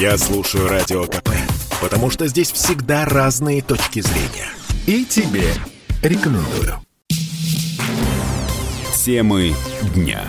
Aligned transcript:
Я 0.00 0.16
слушаю 0.16 0.68
Радио 0.68 1.06
КП, 1.06 1.30
потому 1.80 2.08
что 2.08 2.28
здесь 2.28 2.52
всегда 2.52 3.04
разные 3.04 3.62
точки 3.62 3.98
зрения. 4.00 4.48
И 4.86 5.04
тебе 5.04 5.52
рекомендую. 6.02 6.80
Темы 9.04 9.54
дня. 9.96 10.22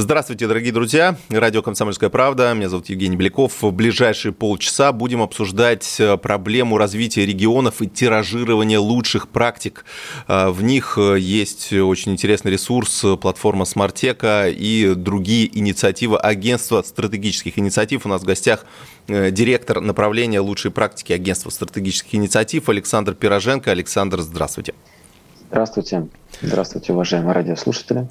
Здравствуйте, 0.00 0.46
дорогие 0.46 0.72
друзья. 0.72 1.16
Радио 1.28 1.60
«Комсомольская 1.60 2.08
правда». 2.08 2.54
Меня 2.54 2.68
зовут 2.68 2.88
Евгений 2.88 3.16
Беляков. 3.16 3.62
В 3.62 3.72
ближайшие 3.72 4.30
полчаса 4.30 4.92
будем 4.92 5.20
обсуждать 5.20 5.96
э, 5.98 6.16
проблему 6.16 6.78
развития 6.78 7.26
регионов 7.26 7.82
и 7.82 7.88
тиражирования 7.88 8.78
лучших 8.78 9.26
практик. 9.26 9.84
Э, 10.28 10.50
в 10.50 10.62
них 10.62 10.98
э, 10.98 11.18
есть 11.18 11.72
очень 11.72 12.12
интересный 12.12 12.52
ресурс, 12.52 13.04
платформа 13.20 13.64
Смартека 13.64 14.48
и 14.48 14.94
другие 14.94 15.58
инициативы 15.58 16.16
агентства 16.16 16.82
стратегических 16.82 17.58
инициатив. 17.58 18.06
У 18.06 18.08
нас 18.08 18.22
в 18.22 18.24
гостях 18.24 18.66
директор 19.08 19.80
направления 19.80 20.38
лучшей 20.38 20.70
практики 20.70 21.12
агентства 21.12 21.50
стратегических 21.50 22.14
инициатив 22.14 22.68
Александр 22.68 23.16
Пироженко. 23.16 23.72
Александр, 23.72 24.20
здравствуйте. 24.20 24.74
Здравствуйте. 25.50 26.06
Здравствуйте, 26.40 26.92
уважаемые 26.92 27.32
радиослушатели. 27.32 28.08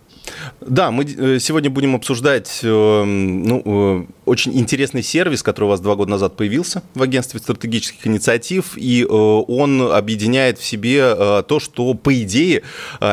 Да, 0.59 0.91
мы 0.91 1.05
э, 1.05 1.39
сегодня 1.39 1.69
будем 1.69 1.95
обсуждать 1.95 2.59
э, 2.61 3.03
ну, 3.03 3.61
э, 3.65 4.05
очень 4.25 4.57
интересный 4.57 5.01
сервис, 5.01 5.43
который 5.43 5.65
у 5.65 5.69
вас 5.69 5.79
два 5.79 5.95
года 5.95 6.11
назад 6.11 6.35
появился 6.35 6.83
в 6.93 7.01
агентстве 7.01 7.39
стратегических 7.39 8.05
инициатив, 8.05 8.73
и 8.75 9.05
он 9.05 9.81
объединяет 9.81 10.59
в 10.59 10.65
себе 10.65 11.43
то, 11.43 11.59
что, 11.61 11.93
по 11.93 12.13
идее, 12.21 12.63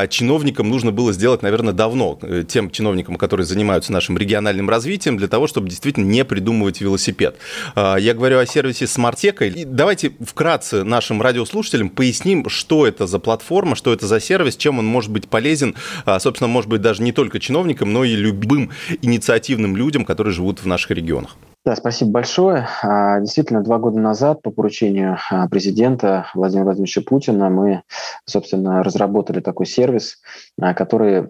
чиновникам 0.09 0.69
нужно 0.69 0.91
было 0.91 1.13
сделать, 1.13 1.41
наверное, 1.41 1.73
давно, 1.73 2.19
тем 2.47 2.69
чиновникам, 2.69 3.15
которые 3.15 3.45
занимаются 3.45 3.93
нашим 3.93 4.17
региональным 4.17 4.69
развитием, 4.69 5.15
для 5.15 5.29
того, 5.29 5.47
чтобы 5.47 5.69
действительно 5.69 6.05
не 6.05 6.25
придумывать 6.25 6.81
велосипед. 6.81 7.37
Я 7.75 8.13
говорю 8.13 8.39
о 8.39 8.45
сервисе 8.45 8.87
Смартека. 8.87 9.49
Давайте 9.65 10.11
вкратце 10.19 10.83
нашим 10.83 11.21
радиослушателям 11.21 11.89
поясним, 11.89 12.49
что 12.49 12.85
это 12.85 13.07
за 13.07 13.19
платформа, 13.19 13.75
что 13.77 13.93
это 13.93 14.07
за 14.07 14.19
сервис, 14.19 14.57
чем 14.57 14.79
он 14.79 14.85
может 14.85 15.04
быть 15.11 15.27
полезен, 15.27 15.75
собственно, 16.19 16.47
может 16.47 16.69
быть, 16.69 16.81
даже 16.81 17.03
не 17.03 17.11
только 17.11 17.39
чиновникам, 17.39 17.91
но 17.93 18.03
и 18.03 18.15
любым 18.15 18.71
инициативным 19.01 19.75
людям, 19.75 20.05
которые 20.05 20.33
живут 20.33 20.59
в 20.59 20.67
наших 20.67 20.91
регионах. 20.91 21.37
Да, 21.65 21.75
спасибо 21.75 22.11
большое. 22.11 22.67
А, 22.83 23.19
действительно, 23.19 23.63
два 23.63 23.79
года 23.79 23.97
назад 23.99 24.43
по 24.43 24.51
поручению 24.51 25.17
а, 25.31 25.47
президента 25.47 26.27
Владимира 26.35 26.65
Владимировича 26.65 27.01
Путина 27.01 27.49
мы, 27.49 27.81
собственно, 28.25 28.83
разработали 28.83 29.39
такой 29.39 29.65
сервис, 29.65 30.19
а, 30.19 30.44
который 30.59 31.27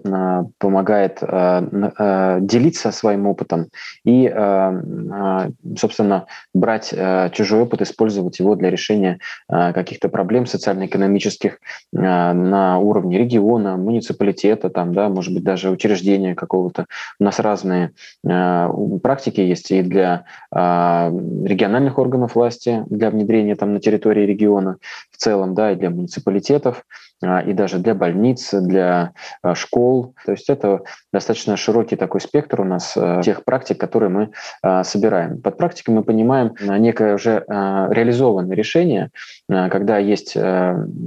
помогает 0.59 1.19
делиться 1.19 2.91
своим 2.91 3.27
опытом 3.27 3.67
и, 4.03 4.31
собственно, 5.77 6.25
брать 6.53 6.93
чужой 7.33 7.61
опыт, 7.61 7.81
использовать 7.81 8.39
его 8.39 8.55
для 8.55 8.69
решения 8.69 9.19
каких-то 9.47 10.09
проблем 10.09 10.45
социально-экономических 10.45 11.59
на 11.91 12.79
уровне 12.79 13.17
региона, 13.17 13.77
муниципалитета, 13.77 14.69
там, 14.69 14.93
да, 14.93 15.09
может 15.09 15.33
быть, 15.33 15.43
даже 15.43 15.69
учреждения 15.69 16.35
какого-то. 16.35 16.85
У 17.19 17.23
нас 17.23 17.39
разные 17.39 17.91
практики 18.21 19.41
есть 19.41 19.71
и 19.71 19.81
для 19.81 20.25
а, 20.51 21.09
региональных 21.09 21.97
органов 21.97 22.35
власти 22.35 22.83
для 22.89 23.09
внедрения 23.09 23.55
там 23.55 23.73
на 23.73 23.79
территории 23.79 24.25
региона 24.25 24.77
в 25.11 25.17
целом, 25.17 25.53
да, 25.53 25.71
и 25.71 25.75
для 25.75 25.89
муниципалитетов. 25.89 26.85
А, 27.23 27.39
и 27.39 27.53
даже 27.53 27.79
для 27.79 27.95
больниц, 27.95 28.49
для 28.53 29.13
а, 29.41 29.55
школ. 29.55 30.13
То 30.25 30.33
есть 30.33 30.49
это 30.49 30.81
достаточно 31.13 31.55
широкий 31.55 31.95
такой 31.95 32.21
спектр 32.21 32.61
у 32.61 32.63
нас 32.63 32.93
а, 32.97 33.21
тех 33.21 33.43
практик, 33.43 33.79
которые 33.79 34.09
мы 34.09 34.31
собираем. 34.83 35.41
Под 35.41 35.57
практикой 35.57 35.91
мы 35.91 36.03
понимаем 36.03 36.53
некое 36.59 37.15
уже 37.15 37.45
реализованное 37.47 38.55
решение, 38.55 39.11
когда 39.47 39.97
есть 39.97 40.33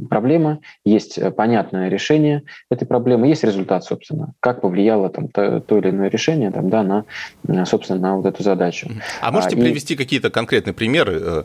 проблема, 0.08 0.60
есть 0.84 1.18
понятное 1.36 1.88
решение 1.88 2.42
этой 2.70 2.86
проблемы, 2.86 3.26
есть 3.26 3.44
результат, 3.44 3.84
собственно, 3.84 4.32
как 4.40 4.60
повлияло 4.60 5.10
там, 5.10 5.28
то, 5.28 5.60
то 5.60 5.78
или 5.78 5.90
иное 5.90 6.08
решение 6.08 6.50
там, 6.50 6.70
да, 6.70 6.82
на, 6.82 7.64
собственно, 7.64 8.00
на 8.00 8.16
вот 8.16 8.26
эту 8.26 8.42
задачу. 8.42 8.90
А 9.20 9.30
можете 9.30 9.56
и... 9.56 9.60
привести 9.60 9.96
какие-то 9.96 10.30
конкретные 10.30 10.74
примеры 10.74 11.20
э, 11.20 11.42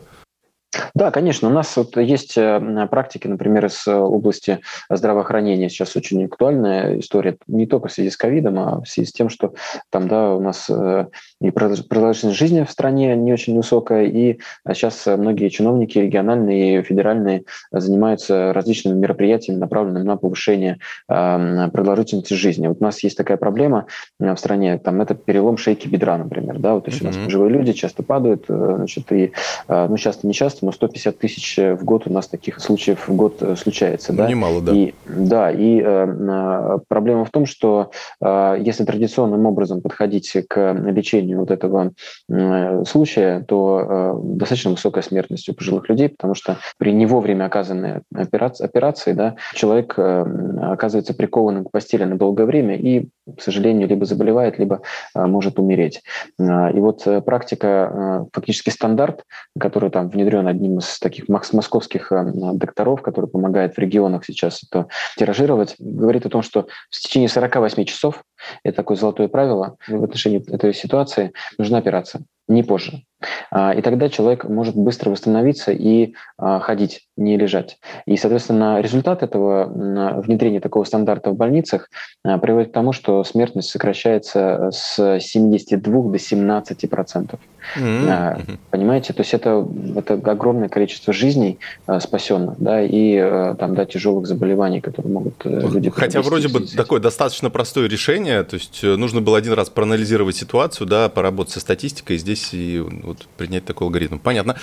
да, 0.94 1.10
конечно. 1.10 1.48
У 1.48 1.52
нас 1.52 1.76
вот 1.76 1.96
есть 1.96 2.36
э, 2.36 2.88
практики, 2.90 3.26
например, 3.26 3.66
из 3.66 3.86
области 3.86 4.60
здравоохранения. 4.90 5.68
Сейчас 5.68 5.96
очень 5.96 6.24
актуальная 6.24 6.98
история 6.98 7.36
не 7.46 7.66
только 7.66 7.88
в 7.88 7.92
связи 7.92 8.10
с 8.10 8.16
ковидом, 8.16 8.58
а 8.58 8.80
в 8.80 8.86
связи 8.86 9.08
с 9.08 9.12
тем, 9.12 9.28
что 9.28 9.54
там 9.90 10.08
да, 10.08 10.34
у 10.34 10.40
нас 10.40 10.66
э, 10.68 11.06
и 11.40 11.50
продолжительность 11.50 12.38
жизни 12.38 12.64
в 12.64 12.70
стране 12.70 13.16
не 13.16 13.32
очень 13.32 13.56
высокая, 13.56 14.04
и 14.04 14.38
сейчас 14.72 15.06
многие 15.06 15.48
чиновники 15.48 15.98
региональные 15.98 16.80
и 16.80 16.82
федеральные 16.82 17.44
занимаются 17.70 18.52
различными 18.52 18.98
мероприятиями, 18.98 19.58
направленными 19.58 20.04
на 20.04 20.16
повышение 20.16 20.78
э, 21.08 21.68
продолжительности 21.72 22.34
жизни. 22.34 22.66
Вот 22.66 22.78
у 22.80 22.84
нас 22.84 23.02
есть 23.02 23.16
такая 23.16 23.36
проблема 23.36 23.86
в 24.18 24.36
стране, 24.36 24.78
там 24.78 25.00
это 25.00 25.14
перелом 25.14 25.56
шейки 25.56 25.88
бедра, 25.88 26.18
например. 26.18 26.58
Да? 26.58 26.74
Вот, 26.74 26.84
то 26.84 26.90
есть 26.90 27.02
mm-hmm. 27.02 27.06
у 27.06 27.08
нас 27.08 27.24
пожилые 27.24 27.52
люди 27.52 27.72
часто 27.72 28.02
падают, 28.02 28.44
значит, 28.48 29.10
и 29.12 29.32
ну, 29.68 29.96
часто 29.96 30.26
не 30.26 30.32
часто, 30.32 30.63
но 30.64 30.72
150 30.72 31.18
тысяч 31.18 31.56
в 31.58 31.84
год 31.84 32.06
у 32.06 32.12
нас 32.12 32.28
таких 32.28 32.60
случаев 32.60 33.08
в 33.08 33.14
год 33.14 33.42
э, 33.42 33.56
случается. 33.56 34.12
Ну, 34.12 34.18
да? 34.18 34.28
Немало, 34.28 34.60
да. 34.60 34.72
И, 34.72 34.94
да, 35.06 35.50
и 35.50 35.80
э, 35.84 36.78
проблема 36.88 37.24
в 37.24 37.30
том, 37.30 37.46
что 37.46 37.90
э, 38.20 38.56
если 38.60 38.84
традиционным 38.84 39.46
образом 39.46 39.82
подходить 39.82 40.36
к 40.48 40.72
лечению 40.72 41.40
вот 41.40 41.50
этого 41.50 41.92
э, 42.28 42.84
случая, 42.84 43.44
то 43.46 43.80
э, 43.80 44.36
достаточно 44.36 44.70
высокая 44.72 45.02
смертность 45.02 45.48
у 45.48 45.54
пожилых 45.54 45.88
людей, 45.88 46.08
потому 46.08 46.34
что 46.34 46.58
при 46.78 46.92
не 46.92 47.06
вовремя 47.06 47.44
оказанной 47.44 48.00
операции, 48.14 48.64
операции 48.64 49.12
да, 49.12 49.36
человек 49.54 49.94
э, 49.96 50.24
оказывается 50.62 51.14
прикованным 51.14 51.64
к 51.64 51.70
постели 51.70 52.04
на 52.04 52.16
долгое 52.16 52.46
время 52.46 52.76
и, 52.76 53.08
к 53.36 53.40
сожалению, 53.40 53.88
либо 53.88 54.04
заболевает, 54.04 54.58
либо 54.58 54.82
э, 55.14 55.26
может 55.26 55.58
умереть. 55.58 56.02
Э, 56.38 56.72
и 56.72 56.80
вот 56.80 57.06
э, 57.06 57.20
практика, 57.20 57.66
э, 57.66 58.24
фактически 58.32 58.70
стандарт, 58.70 59.24
который 59.58 59.90
там 59.90 60.08
внедрен 60.08 60.46
одним 60.46 60.78
из 60.78 60.98
таких 60.98 61.28
московских 61.28 62.12
э, 62.12 62.32
докторов, 62.54 63.02
который 63.02 63.30
помогает 63.30 63.74
в 63.74 63.78
регионах 63.78 64.24
сейчас 64.24 64.62
это 64.62 64.86
тиражировать, 65.16 65.76
говорит 65.78 66.26
о 66.26 66.30
том, 66.30 66.42
что 66.42 66.66
в 66.90 67.00
течение 67.00 67.28
48 67.28 67.84
часов, 67.84 68.22
это 68.62 68.76
такое 68.76 68.96
золотое 68.96 69.28
правило, 69.28 69.76
в 69.88 70.04
отношении 70.04 70.42
этой 70.52 70.74
ситуации 70.74 71.32
нужна 71.58 71.78
операция, 71.78 72.22
не 72.48 72.62
позже. 72.62 73.04
А, 73.50 73.72
и 73.72 73.82
тогда 73.82 74.08
человек 74.08 74.44
может 74.44 74.74
быстро 74.74 75.10
восстановиться 75.10 75.72
и 75.72 76.14
а, 76.38 76.60
ходить, 76.60 77.06
не 77.16 77.36
лежать. 77.36 77.78
И, 78.06 78.16
соответственно, 78.16 78.80
результат 78.80 79.22
этого 79.22 80.20
внедрения 80.20 80.60
такого 80.60 80.84
стандарта 80.84 81.30
в 81.30 81.36
больницах 81.36 81.90
а, 82.24 82.38
приводит 82.38 82.70
к 82.70 82.74
тому, 82.74 82.92
что 82.92 83.24
смертность 83.24 83.70
сокращается 83.70 84.70
с 84.72 85.18
72 85.20 86.12
до 86.12 86.18
17 86.18 86.90
процентов. 86.90 87.40
Mm-hmm. 87.78 88.58
Понимаете? 88.70 89.12
То 89.14 89.22
есть 89.22 89.32
это, 89.32 89.66
это 89.96 90.14
огромное 90.14 90.68
количество 90.68 91.12
жизней 91.14 91.58
спасенных, 91.98 92.56
да, 92.58 92.82
и 92.82 93.54
там, 93.58 93.74
да, 93.74 93.86
тяжелых 93.86 94.26
заболеваний, 94.26 94.80
которые 94.80 95.12
могут 95.12 95.34
э, 95.44 95.60
люди 95.60 95.90
Хотя 95.90 96.22
вроде 96.22 96.48
бы 96.48 96.60
такое 96.60 97.00
достаточно 97.00 97.50
простое 97.50 97.88
решение, 97.88 98.42
то 98.44 98.54
есть 98.54 98.80
э, 98.82 98.96
нужно 98.96 99.20
было 99.20 99.38
один 99.38 99.52
раз 99.54 99.70
проанализировать 99.70 100.36
ситуацию, 100.36 100.86
да, 100.86 101.08
поработать 101.08 101.52
со 101.54 101.60
статистикой, 101.60 102.18
здесь 102.18 102.50
и 102.52 102.82
вот 103.18 103.28
принять 103.36 103.64
такой 103.64 103.86
алгоритм. 103.86 104.18
Понятно. 104.18 104.56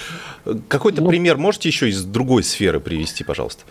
Какой-то 0.68 1.02
ну, 1.02 1.10
пример 1.10 1.38
можете 1.38 1.70
еще 1.70 1.90
из 1.90 2.04
другой 2.04 2.44
сферы 2.44 2.80
привести, 2.80 3.24
пожалуйста? 3.24 3.64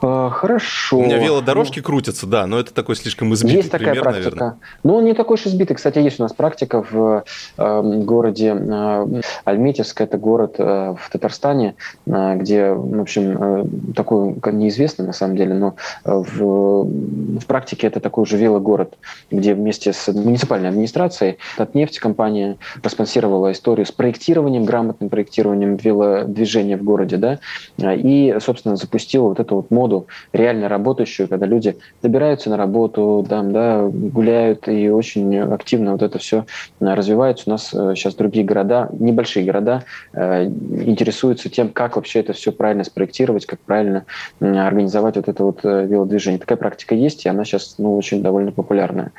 А, 0.00 0.30
хорошо. 0.30 0.98
У 0.98 1.04
меня 1.04 1.18
велодорожки 1.18 1.78
ну, 1.78 1.84
крутятся, 1.84 2.26
да, 2.26 2.46
но 2.46 2.58
это 2.58 2.74
такой 2.74 2.96
слишком 2.96 3.32
избитый 3.32 3.56
есть 3.56 3.70
такая 3.70 3.90
пример, 3.90 4.02
практика. 4.02 4.30
наверное. 4.30 4.58
Ну, 4.82 4.94
он 4.96 5.04
не 5.04 5.14
такой 5.14 5.34
уж 5.34 5.46
избитый. 5.46 5.76
Кстати, 5.76 5.98
есть 5.98 6.20
у 6.20 6.22
нас 6.22 6.32
практика 6.34 6.84
в 6.88 7.24
э, 7.56 7.82
городе 8.04 8.54
э, 8.54 9.20
Альметьевск, 9.44 10.00
это 10.00 10.18
город 10.18 10.56
э, 10.58 10.94
в 10.98 11.10
Татарстане, 11.10 11.76
э, 12.06 12.36
где, 12.36 12.72
в 12.72 13.00
общем, 13.00 13.38
э, 13.40 13.64
такой 13.94 14.34
неизвестный 14.52 15.06
на 15.06 15.12
самом 15.12 15.36
деле, 15.36 15.54
но 15.54 15.76
э, 16.04 16.12
в, 16.12 16.84
в 16.84 17.46
практике 17.46 17.86
это 17.86 18.00
такой 18.00 18.22
уже 18.22 18.36
велогород, 18.36 18.98
где 19.30 19.54
вместе 19.54 19.92
с 19.92 20.12
муниципальной 20.12 20.68
администрацией 20.68 21.38
Татнефть 21.56 21.98
компания 22.00 22.58
проспонсировала 22.82 23.50
историю 23.52 23.86
с 23.86 23.92
проектированием, 23.92 24.64
грамотным 24.64 25.08
проектированием 25.08 25.76
велодвижения 25.76 26.76
в 26.76 26.82
городе, 26.82 27.16
да, 27.16 27.38
и, 27.78 28.36
собственно, 28.40 28.76
запустила 28.76 29.28
вот 29.28 29.40
эту 29.40 29.56
вот 29.56 29.70
моду 29.70 29.85
моду, 29.86 30.06
реально 30.32 30.68
работающую, 30.68 31.28
когда 31.28 31.46
люди 31.46 31.76
добираются 32.02 32.50
на 32.50 32.56
работу, 32.56 33.24
там, 33.28 33.52
да, 33.52 33.86
гуляют 33.86 34.68
и 34.68 34.90
очень 34.90 35.38
активно 35.38 35.92
вот 35.92 36.02
это 36.02 36.18
все 36.18 36.44
развивается. 36.80 37.44
У 37.46 37.50
нас 37.50 37.70
сейчас 37.70 38.14
другие 38.14 38.44
города, 38.44 38.88
небольшие 38.98 39.46
города, 39.46 39.84
интересуются 40.12 41.48
тем, 41.48 41.68
как 41.68 41.96
вообще 41.96 42.20
это 42.20 42.32
все 42.32 42.50
правильно 42.52 42.84
спроектировать, 42.84 43.46
как 43.46 43.60
правильно 43.60 44.04
организовать 44.40 45.16
вот 45.16 45.28
это 45.28 45.44
вот 45.44 45.62
велодвижение. 45.62 46.40
Такая 46.40 46.58
практика 46.58 46.94
есть, 46.94 47.24
и 47.24 47.28
она 47.28 47.44
сейчас 47.44 47.76
ну, 47.78 47.96
очень 47.96 48.22
довольно 48.22 48.50
популярная. 48.52 49.12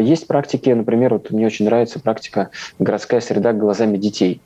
Есть 0.00 0.26
практики, 0.26 0.70
например, 0.70 1.14
вот 1.14 1.30
мне 1.30 1.46
очень 1.46 1.64
нравится 1.64 2.00
практика 2.00 2.50
городская 2.78 3.20
среда 3.20 3.52
глазами 3.52 3.96
детей. 3.96 4.40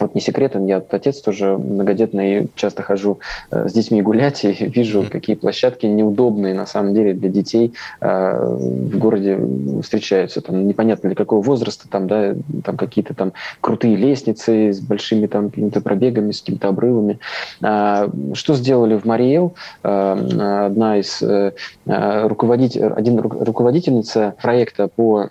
Вот 0.00 0.14
не 0.14 0.20
секрет, 0.20 0.56
я 0.66 0.82
отец 0.90 1.20
тоже 1.20 1.56
многодетный, 1.58 2.48
часто 2.54 2.82
хожу 2.82 3.18
э, 3.50 3.68
с 3.68 3.72
детьми 3.72 4.02
гулять 4.02 4.44
и 4.44 4.52
вижу, 4.60 5.04
какие 5.10 5.36
площадки 5.36 5.86
неудобные 5.86 6.54
на 6.54 6.66
самом 6.66 6.94
деле 6.94 7.14
для 7.14 7.28
детей 7.28 7.74
э, 8.00 8.56
в 8.56 8.98
городе 8.98 9.38
встречаются. 9.82 10.40
Там 10.40 10.66
непонятно 10.66 11.08
для 11.08 11.16
какого 11.16 11.42
возраста, 11.42 11.88
там, 11.88 12.06
да, 12.08 12.34
там 12.64 12.76
какие-то 12.76 13.14
там 13.14 13.32
крутые 13.60 13.96
лестницы 13.96 14.72
с 14.72 14.80
большими 14.80 15.26
там 15.26 15.50
какими-то 15.50 15.80
пробегами, 15.80 16.32
с 16.32 16.40
какими-то 16.40 16.68
обрывами. 16.68 17.18
А, 17.62 18.10
что 18.34 18.54
сделали 18.54 18.96
в 18.96 19.04
Мариэл? 19.04 19.54
А, 19.82 20.66
одна 20.66 20.98
из 20.98 21.22
э, 21.22 21.52
руководитель, 21.84 22.86
один 22.86 23.18
руководительница 23.18 24.34
проекта 24.40 24.88
по 24.88 25.28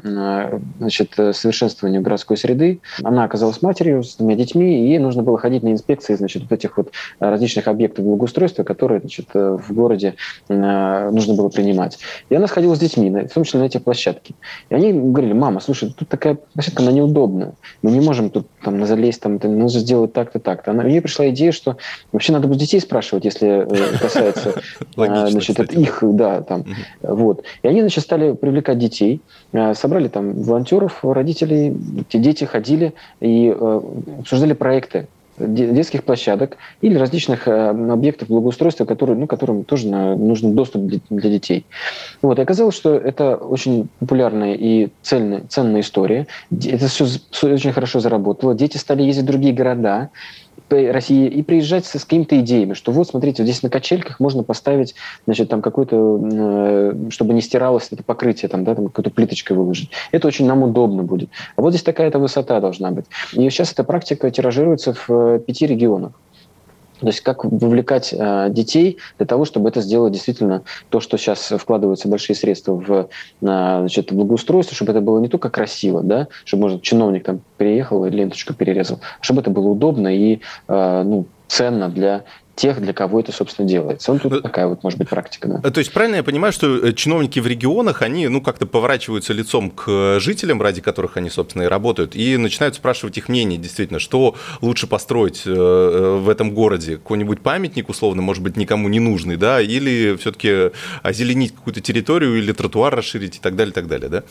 значит, 0.80 1.12
совершенствованию 1.14 2.02
городской 2.02 2.38
среды, 2.38 2.80
она 3.04 3.24
оказалась 3.24 3.62
матерью 3.62 4.04
с 4.04 4.16
двумя 4.16 4.36
детьми, 4.36 4.53
детьми, 4.54 4.86
и 4.86 4.90
ей 4.90 5.00
нужно 5.00 5.24
было 5.24 5.38
ходить 5.38 5.64
на 5.64 5.72
инспекции, 5.72 6.16
значит, 6.16 6.44
вот 6.44 6.52
этих 6.52 6.78
вот 6.78 6.92
э, 7.20 7.30
различных 7.30 7.68
объектов 7.68 8.06
благоустройства, 8.06 8.64
которые, 8.64 9.00
значит, 9.00 9.28
э, 9.34 9.58
в 9.62 9.74
городе 9.74 10.16
э, 10.50 11.10
нужно 11.12 11.34
было 11.34 11.50
принимать. 11.50 12.00
И 12.30 12.36
она 12.36 12.48
сходила 12.48 12.76
с 12.76 12.80
детьми, 12.80 13.10
в 13.10 13.34
том 13.34 13.44
числе 13.44 13.60
на 13.60 13.66
эти 13.66 13.78
площадки. 13.78 14.36
И 14.70 14.76
они 14.76 14.94
говорили, 14.94 15.34
мама, 15.34 15.60
слушай, 15.60 15.94
тут 15.98 16.08
такая 16.08 16.38
площадка, 16.54 16.84
она 16.84 16.92
неудобная, 16.92 17.54
мы 17.82 17.92
не 17.92 18.00
можем 18.00 18.30
тут 18.30 18.48
там 18.64 18.86
залезть, 18.86 19.22
там, 19.22 19.40
нужно 19.44 19.80
сделать 19.80 20.14
так-то, 20.14 20.40
так-то. 20.40 20.72
Она, 20.72 20.84
у 20.84 20.88
нее 20.88 21.02
пришла 21.02 21.30
идея, 21.30 21.52
что 21.52 21.78
вообще 22.12 22.34
надо 22.34 22.48
бы 22.48 22.56
детей 22.56 22.80
спрашивать, 22.80 23.26
если 23.26 23.68
касается 24.00 24.62
значит, 24.96 25.60
их, 25.74 26.00
да, 26.02 26.42
там, 26.42 26.66
вот. 27.02 27.44
И 27.62 27.68
они, 27.68 27.82
значит, 27.82 28.04
стали 28.04 28.34
привлекать 28.34 28.78
детей, 28.78 29.22
собрали 29.74 30.08
там 30.08 30.42
волонтеров, 30.42 31.00
родителей, 31.04 31.76
эти 32.02 32.18
дети 32.18 32.44
ходили 32.46 32.94
и 33.20 33.54
обсуждали 34.20 34.43
обсуждали 34.44 34.54
проекты 34.54 35.08
детских 35.38 36.04
площадок 36.04 36.58
или 36.82 36.96
различных 36.96 37.48
э, 37.48 37.70
объектов 37.70 38.28
благоустройства, 38.28 38.86
которые, 38.86 39.18
ну, 39.18 39.26
которым 39.26 39.64
тоже 39.64 39.88
нужен 39.88 40.54
доступ 40.54 40.84
для, 40.84 41.30
детей. 41.30 41.66
Вот, 42.22 42.38
и 42.38 42.42
оказалось, 42.44 42.76
что 42.76 42.94
это 42.94 43.38
очень 43.38 43.88
популярная 44.00 44.54
и 44.54 44.90
цельная, 45.02 45.42
ценная 45.50 45.82
история. 45.82 46.28
Это 46.52 46.88
все 46.88 47.06
очень 47.42 47.72
хорошо 47.72 48.00
заработало. 48.00 48.54
Дети 48.54 48.78
стали 48.78 49.02
ездить 49.02 49.24
в 49.24 49.28
другие 49.28 49.56
города, 49.56 50.12
России 50.70 51.28
и 51.28 51.44
приезжать 51.44 51.86
с, 51.86 52.04
какими-то 52.04 52.40
идеями, 52.40 52.74
что 52.74 52.92
вот, 52.92 53.08
смотрите, 53.08 53.44
вот 53.44 53.50
здесь 53.50 53.64
на 53.64 53.70
качельках 53.70 54.20
можно 54.20 54.44
поставить, 54.44 54.96
значит, 55.26 55.50
там 55.50 55.62
какой-то, 55.62 56.20
э, 56.32 56.94
чтобы 57.10 57.34
не 57.34 57.42
стиралось 57.42 57.88
это 57.92 58.04
покрытие, 58.04 58.50
там, 58.50 58.64
да, 58.64 58.76
там 58.76 58.88
какой-то 58.88 59.12
плиточкой 59.12 59.56
выложить. 59.58 59.92
Это 60.12 60.28
очень 60.28 60.48
нам 60.48 60.64
удобно 60.64 61.04
будет. 61.04 61.30
А 61.56 61.62
вот 61.62 61.72
здесь 61.72 61.84
такая-то 61.84 62.20
высота 62.20 62.60
должна 62.60 62.92
быть. 62.92 63.06
И 63.34 63.50
сейчас 63.50 63.72
эта 63.72 63.84
практика 63.84 64.32
тиражируется 64.32 64.94
в 64.94 65.10
э, 65.10 65.40
пяти 65.40 65.68
регионах. 65.68 66.14
То 67.04 67.10
есть 67.10 67.22
как 67.22 67.44
вовлекать 67.44 68.14
э, 68.18 68.48
детей 68.50 68.98
для 69.18 69.28
того, 69.28 69.44
чтобы 69.44 69.68
это 69.70 69.82
сделать 69.82 70.14
действительно 70.14 70.64
то, 70.90 71.02
что 71.02 71.18
сейчас 71.18 71.52
вкладываются 71.58 72.08
большие 72.08 72.36
средства 72.36 72.74
в 72.74 72.92
э, 72.92 73.06
значит, 73.42 74.14
благоустройство, 74.14 74.74
чтобы 74.76 74.92
это 74.92 75.02
было 75.02 75.20
не 75.20 75.28
только 75.28 75.50
красиво, 75.50 76.02
да, 76.02 76.30
чтобы, 76.46 76.64
может, 76.64 76.82
чиновник 76.82 77.26
там 77.26 77.42
приехал 77.58 78.06
и 78.06 78.10
ленточку 78.10 78.54
перерезал, 78.54 79.00
а 79.20 79.24
чтобы 79.24 79.42
это 79.42 79.50
было 79.50 79.68
удобно 79.68 80.16
и 80.16 80.40
э, 80.70 81.04
ну, 81.04 81.26
ценно 81.48 81.90
для 81.90 82.24
тех, 82.56 82.80
для 82.82 82.94
кого 82.94 83.20
это, 83.20 83.32
собственно, 83.32 83.68
делается. 83.68 84.12
Он 84.12 84.20
тут 84.20 84.32
ну, 84.32 84.42
такая 84.42 84.68
вот, 84.68 84.84
может 84.84 85.00
быть, 85.00 85.10
практика. 85.10 85.48
Да. 85.48 85.72
То 85.72 85.80
есть 85.80 85.92
правильно 85.92 86.18
я 86.18 86.24
понимаю, 86.24 86.54
что 86.54 86.78
э, 86.78 86.94
чиновники 86.94 87.40
в 87.40 87.48
регионах, 87.48 88.02
они, 88.02 88.28
ну, 88.28 88.42
как-то 88.42 88.68
поворачиваются 88.68 89.34
лицом 89.34 89.72
к 89.72 89.86
э, 89.88 90.20
жителям, 90.20 90.62
ради 90.62 90.82
которых 90.82 91.18
они, 91.18 91.30
собственно, 91.30 91.64
и 91.64 91.66
работают, 91.66 92.16
и 92.16 92.38
начинают 92.38 92.76
спрашивать 92.76 93.18
их 93.18 93.28
мнение, 93.28 93.58
действительно, 93.58 94.00
что 94.00 94.36
лучше 94.62 94.86
построить 94.86 95.44
э, 95.46 96.20
в 96.22 96.30
этом 96.30 96.54
городе? 96.54 96.98
Какой-нибудь 96.98 97.42
памятник, 97.42 97.90
условно, 97.90 98.22
может 98.22 98.44
быть, 98.44 98.56
никому 98.56 98.88
не 98.88 99.00
нужный, 99.00 99.36
да, 99.36 99.60
или 99.60 100.16
все-таки 100.18 100.72
озеленить 101.02 101.56
какую-то 101.56 101.82
территорию, 101.82 102.38
или 102.38 102.52
тротуар 102.52 102.96
расширить 102.96 103.38
и 103.38 103.40
так 103.40 103.56
далее, 103.56 103.72
и 103.72 103.76
так 103.76 103.88
далее, 103.88 104.10
да? 104.10 104.24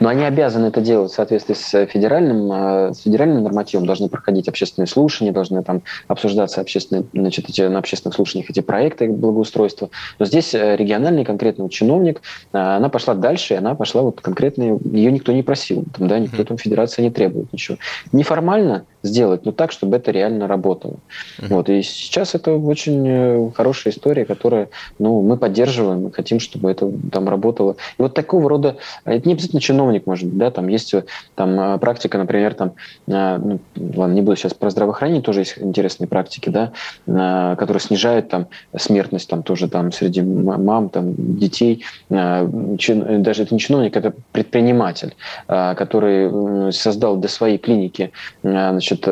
Но 0.00 0.08
они 0.08 0.24
обязаны 0.24 0.66
это 0.66 0.80
делать 0.80 1.12
в 1.12 1.14
соответствии 1.14 1.54
с 1.54 1.86
федеральным, 1.86 2.94
с 2.94 3.02
федеральным 3.02 3.42
нормативом, 3.42 3.84
должны 3.84 4.08
проходить 4.08 4.48
общественные 4.48 4.86
слушания, 4.86 5.32
должны 5.32 5.62
там 5.62 5.82
обсуждаться 6.06 6.62
общественные, 6.62 7.04
значит, 7.12 7.48
на 7.58 7.78
общественных 7.78 8.14
слушаниях 8.14 8.50
эти 8.50 8.60
проекты 8.60 9.08
благоустройства. 9.08 9.90
Но 10.18 10.26
здесь 10.26 10.54
э, 10.54 10.76
региональный 10.76 11.24
конкретный 11.24 11.68
чиновник, 11.68 12.22
э, 12.52 12.58
она 12.58 12.88
пошла 12.88 13.14
дальше, 13.14 13.54
и 13.54 13.56
она 13.56 13.74
пошла 13.74 14.02
вот 14.02 14.20
конкретно, 14.20 14.78
ее 14.92 15.10
никто 15.12 15.32
не 15.32 15.42
просил, 15.42 15.84
там, 15.96 16.08
да, 16.08 16.18
никто 16.18 16.44
там 16.44 16.58
федерация 16.58 17.02
не 17.02 17.10
требует 17.10 17.52
ничего. 17.52 17.78
Неформально 18.12 18.84
сделать, 19.02 19.44
но 19.44 19.52
так, 19.52 19.72
чтобы 19.72 19.96
это 19.96 20.10
реально 20.10 20.48
работало. 20.48 20.96
Uh-huh. 21.38 21.48
Вот, 21.48 21.68
и 21.68 21.82
сейчас 21.82 22.34
это 22.34 22.52
очень 22.56 23.04
э, 23.06 23.50
хорошая 23.54 23.92
история, 23.92 24.24
которую 24.24 24.70
ну, 24.98 25.22
мы 25.22 25.36
поддерживаем, 25.36 26.02
мы 26.04 26.12
хотим, 26.12 26.40
чтобы 26.40 26.70
это 26.70 26.90
там 27.12 27.28
работало. 27.28 27.76
И 27.98 28.02
вот 28.02 28.14
такого 28.14 28.48
рода, 28.48 28.76
это 29.04 29.26
не 29.26 29.34
обязательно 29.34 29.60
чиновник, 29.60 30.06
может 30.06 30.28
быть, 30.28 30.38
да, 30.38 30.50
там 30.50 30.68
есть 30.68 30.94
там 31.34 31.78
практика, 31.78 32.18
например, 32.18 32.54
там, 32.54 32.72
ну, 33.06 33.60
ладно, 33.76 34.14
не 34.14 34.22
буду 34.22 34.36
сейчас 34.36 34.54
про 34.54 34.70
здравоохранение, 34.70 35.22
тоже 35.22 35.40
есть 35.40 35.58
интересные 35.58 36.08
практики, 36.08 36.48
да, 36.50 37.47
который 37.56 37.78
снижает 37.78 38.28
там 38.28 38.46
смертность 38.76 39.28
там 39.28 39.42
тоже 39.42 39.68
там 39.68 39.92
среди 39.92 40.22
мам, 40.22 40.88
там 40.88 41.14
детей. 41.16 41.84
А, 42.10 42.48
чин, 42.78 43.22
даже 43.22 43.42
это 43.42 43.54
не 43.54 43.60
чиновник, 43.60 43.96
это 43.96 44.12
предприниматель, 44.32 45.14
а, 45.46 45.74
который 45.74 46.72
создал 46.72 47.16
для 47.16 47.28
своей 47.28 47.58
клиники 47.58 48.12
а, 48.42 48.70
значит, 48.72 49.06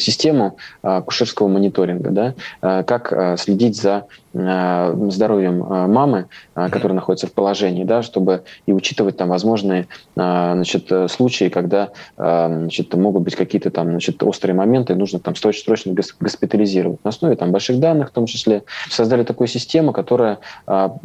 систему 0.00 0.56
кушерского 1.04 1.48
мониторинга, 1.48 2.10
да, 2.10 2.82
как 2.82 3.38
следить 3.38 3.76
за 3.76 4.04
здоровьем 4.32 5.58
мамы, 5.60 6.26
которая 6.54 6.94
находится 6.94 7.26
в 7.26 7.32
положении, 7.32 7.84
да, 7.84 8.02
чтобы 8.02 8.42
и 8.66 8.72
учитывать 8.72 9.16
там 9.16 9.28
возможные 9.28 9.88
значит, 10.14 10.92
случаи, 11.10 11.48
когда 11.48 11.90
значит, 12.16 12.92
могут 12.94 13.22
быть 13.22 13.34
какие-то 13.34 13.70
там 13.70 13.90
значит, 13.90 14.22
острые 14.22 14.54
моменты, 14.54 14.94
нужно 14.94 15.20
там 15.20 15.34
срочно 15.36 15.94
госпитализировать. 16.20 17.00
На 17.06 17.10
основе 17.10 17.36
там 17.36 17.52
больших 17.52 17.78
данных 17.78 18.08
в 18.08 18.12
том 18.12 18.26
числе 18.26 18.64
создали 18.90 19.22
такую 19.22 19.46
систему, 19.46 19.92
которая 19.92 20.38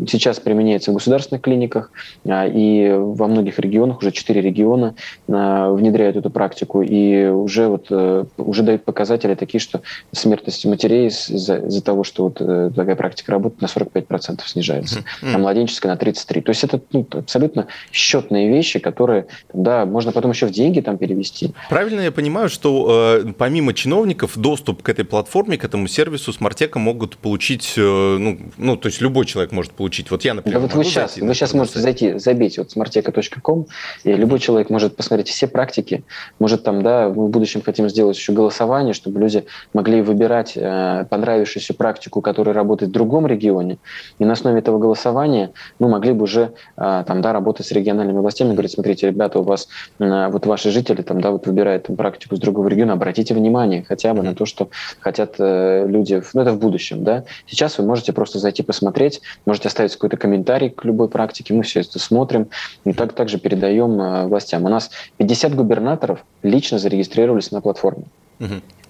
сейчас 0.07 0.39
применяется 0.39 0.89
в 0.89 0.95
государственных 0.95 1.44
клиниках 1.44 1.92
и 2.25 2.92
во 2.98 3.27
многих 3.27 3.59
регионах, 3.59 4.00
уже 4.00 4.12
четыре 4.12 4.42
региона 4.42 4.95
внедряют 5.27 6.18
эту 6.18 6.31
практику 6.31 6.81
и 6.81 7.28
уже, 7.28 7.68
вот, 7.68 7.92
уже 8.37 8.64
дают 8.64 8.83
показатели 8.83 9.35
такие, 9.35 9.61
что 9.61 9.81
смертность 10.11 10.66
матерей 10.66 11.09
из-за, 11.09 11.57
из 11.57 11.83
того, 11.83 12.04
что 12.04 12.23
вот 12.23 12.73
такая 12.76 12.95
практика 12.95 13.33
работы 13.33 13.57
на 13.59 13.68
45% 13.68 14.42
снижается, 14.47 15.02
mm-hmm. 15.02 15.35
а 15.35 15.37
младенческая 15.37 15.94
на 15.94 15.99
33%. 15.99 16.42
То 16.42 16.49
есть 16.49 16.64
это 16.64 16.81
ну, 16.94 17.06
абсолютно 17.14 17.68
счетные 17.92 18.49
вещи, 18.49 18.80
которые, 18.80 19.28
да, 19.54 19.85
можно 19.85 20.11
потом 20.11 20.31
еще 20.31 20.47
в 20.47 20.52
деньги 20.52 20.81
там 20.81 20.97
перевести. 20.97 21.54
Правильно 21.69 22.02
я 22.02 22.11
понимаю, 22.11 22.49
что 22.49 23.21
э, 23.23 23.33
помимо 23.37 23.76
чиновников 23.76 24.35
доступ 24.35 24.81
к 24.81 24.90
этой 24.90 25.06
платформе, 25.06 25.57
к 25.57 25.64
этому 25.64 25.87
сервису 25.92 26.33
Смартека 26.33 26.80
могут 26.80 27.18
получить, 27.18 27.74
э, 27.78 27.81
ну, 27.81 28.40
ну, 28.57 28.78
то 28.78 28.88
есть 28.88 29.02
любой 29.02 29.26
человек 29.26 29.52
может 29.52 29.74
получить. 29.74 30.10
Вот 30.12 30.24
я, 30.24 30.33
например, 30.33 30.60
да 30.60 30.68
вот 30.68 30.74
вы 30.76 30.83
сейчас, 30.83 31.14
зайти, 31.16 31.28
вы 31.28 31.33
сейчас 31.33 31.54
можете 31.54 31.80
зайти, 31.80 32.18
забить 32.18 32.57
вот 32.57 32.76
smarteka.com, 32.76 33.68
и 34.04 34.14
любой 34.14 34.40
человек 34.40 34.69
может 34.69 34.95
посмотреть 34.95 35.30
все 35.30 35.48
практики, 35.48 36.04
может 36.40 36.64
там, 36.64 36.81
да, 36.81 37.10
мы 37.10 37.28
в 37.28 37.30
будущем 37.30 37.62
хотим 37.62 37.90
сделать 37.90 38.18
еще 38.18 38.33
голосование, 38.33 38.94
чтобы 38.94 39.19
люди 39.19 39.45
могли 39.74 40.02
выбирать 40.02 40.54
э, 40.56 41.06
понравившуюся 41.10 41.74
практику, 41.74 42.21
которая 42.21 42.56
работает 42.56 42.90
в 42.90 42.94
другом 42.94 43.28
регионе. 43.28 43.78
И 44.19 44.26
на 44.26 44.33
основе 44.33 44.60
этого 44.60 44.80
голосования 44.80 45.52
мы 45.80 45.90
могли 45.90 46.14
бы 46.14 46.24
уже 46.24 46.54
а, 46.78 47.04
там, 47.04 47.21
да, 47.21 47.33
работать 47.33 47.66
с 47.66 47.71
региональными 47.71 48.19
властями, 48.19 48.54
говорить, 48.54 48.71
смотрите, 48.71 49.07
ребята, 49.07 49.40
у 49.40 49.44
вас 49.44 49.68
а, 50.00 50.30
вот 50.30 50.45
ваши 50.45 50.71
жители 50.71 51.02
там, 51.02 51.21
да, 51.21 51.31
вот 51.31 51.48
выбирают 51.48 51.88
там, 51.88 51.95
практику 51.95 52.36
с 52.36 52.40
другого 52.40 52.68
региона, 52.68 52.94
обратите 52.94 53.33
внимание 53.33 53.83
хотя 53.88 54.14
бы 54.14 54.24
на 54.24 54.33
то, 54.33 54.45
что 54.45 54.69
хотят 55.00 55.36
э, 55.40 55.81
люди, 55.85 56.21
ну 56.33 56.42
это 56.42 56.54
в 56.54 56.59
будущем, 56.59 57.04
да. 57.04 57.23
Сейчас 57.47 57.78
вы 57.78 57.85
можете 57.85 58.14
просто 58.14 58.40
зайти 58.40 58.64
посмотреть, 58.64 59.21
можете 59.45 59.68
оставить 59.68 59.94
какой-то 59.94 60.18
комментарий 60.18 60.69
к 60.69 60.85
любой 60.85 61.09
практике, 61.09 61.54
мы 61.54 61.64
все 61.64 61.81
это 61.81 62.00
смотрим 62.00 62.50
и 62.85 62.94
так 62.94 63.14
также 63.14 63.40
передаем 63.40 64.00
э, 64.00 64.28
властям. 64.28 64.66
У 64.66 64.69
нас 64.69 64.92
50 65.18 65.56
губернаторов 65.56 66.26
лично 66.44 66.80
зарегистрировались 66.80 67.52
на 67.52 67.61
платформе. 67.61 68.06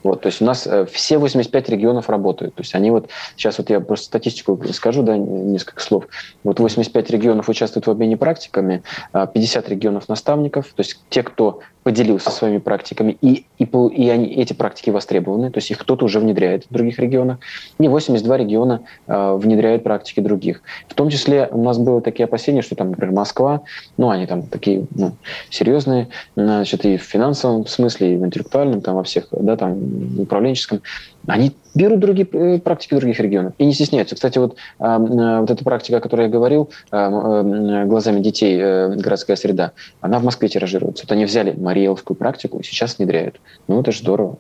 Вот, 0.04 0.22
то 0.22 0.28
есть 0.28 0.42
у 0.42 0.46
нас 0.46 0.66
э, 0.66 0.86
все 0.86 1.18
85 1.18 1.70
регионов 1.70 2.10
работают. 2.10 2.56
То 2.56 2.62
есть 2.62 2.74
они 2.74 2.92
вот, 2.92 3.10
сейчас 3.36 3.58
вот 3.60 3.70
я 3.70 3.80
просто 3.80 4.06
статистику 4.06 4.60
скажу, 4.74 5.04
да, 5.04 5.16
несколько 5.18 5.82
слов. 5.82 6.06
Вот 6.44 6.60
85 6.60 7.12
регионов 7.12 7.50
участвуют 7.50 7.88
в 7.88 7.92
обмене 7.92 8.18
практиками, 8.18 8.84
50 9.14 9.68
а 9.68 9.70
регионов 9.70 10.10
наставников, 10.10 10.68
то 10.68 10.82
есть 10.82 11.00
те, 11.10 11.24
кто 11.24 11.60
поделился 11.84 12.30
своими 12.30 12.60
практиками, 12.60 13.18
и, 13.22 13.46
и, 13.58 13.64
и 13.64 14.10
они, 14.10 14.28
эти 14.28 14.54
практики 14.54 14.92
востребованы, 14.92 15.50
то 15.52 15.58
есть 15.58 15.72
их 15.72 15.80
кто-то 15.80 16.06
уже 16.06 16.20
внедряет 16.20 16.66
в 16.70 16.74
других 16.74 17.00
регионах, 17.00 17.40
и 17.80 17.88
82 17.88 18.38
региона 18.38 18.82
э, 19.08 19.36
внедряют 19.36 19.84
практики 19.84 20.20
других. 20.20 20.62
В 20.88 20.94
том 20.94 21.10
числе 21.10 21.48
у 21.52 21.64
нас 21.64 21.78
было 21.80 22.02
такие 22.02 22.26
опасения, 22.26 22.62
что 22.62 22.76
там, 22.76 22.92
например, 22.92 23.14
Москва, 23.14 23.62
ну, 23.98 24.10
они 24.10 24.28
там 24.28 24.44
такие 24.44 24.86
ну, 24.96 25.14
серьезные, 25.50 26.10
значит, 26.36 26.86
и 26.86 26.98
в 26.98 27.04
финансовом 27.04 27.66
смысле, 27.66 28.14
и 28.14 28.18
в 28.18 28.26
интеллектуальном, 28.26 28.82
там, 28.82 28.96
во 28.96 29.04
всех, 29.04 29.28
да, 29.32 29.58
там, 29.58 30.20
управленческом, 30.20 30.82
они 31.28 31.56
берут 31.74 32.00
другие 32.00 32.28
э, 32.32 32.60
практики 32.60 32.96
других 32.96 33.20
регионов 33.20 33.54
и 33.58 33.66
не 33.66 33.74
стесняются. 33.74 34.16
Кстати, 34.16 34.38
вот, 34.38 34.56
э, 34.80 34.98
вот 34.98 35.50
эта 35.50 35.64
практика, 35.64 35.98
о 35.98 36.02
которой 36.02 36.24
я 36.24 36.30
говорил, 36.30 36.70
э, 36.92 37.86
глазами 37.86 38.20
детей, 38.20 38.58
городская 38.58 39.36
среда, 39.36 39.72
она 40.02 40.20
в 40.20 40.24
Москве 40.24 40.50
тиражируется. 40.50 41.06
Вот 41.06 41.12
они 41.12 41.26
взяли 41.26 41.54
Мариэловскую 41.54 42.18
практику 42.18 42.60
и 42.60 42.64
сейчас 42.64 42.98
внедряют. 42.98 43.40
Ну, 43.68 43.80
это 43.82 43.92
же 43.92 44.00
здорово. 44.00 44.38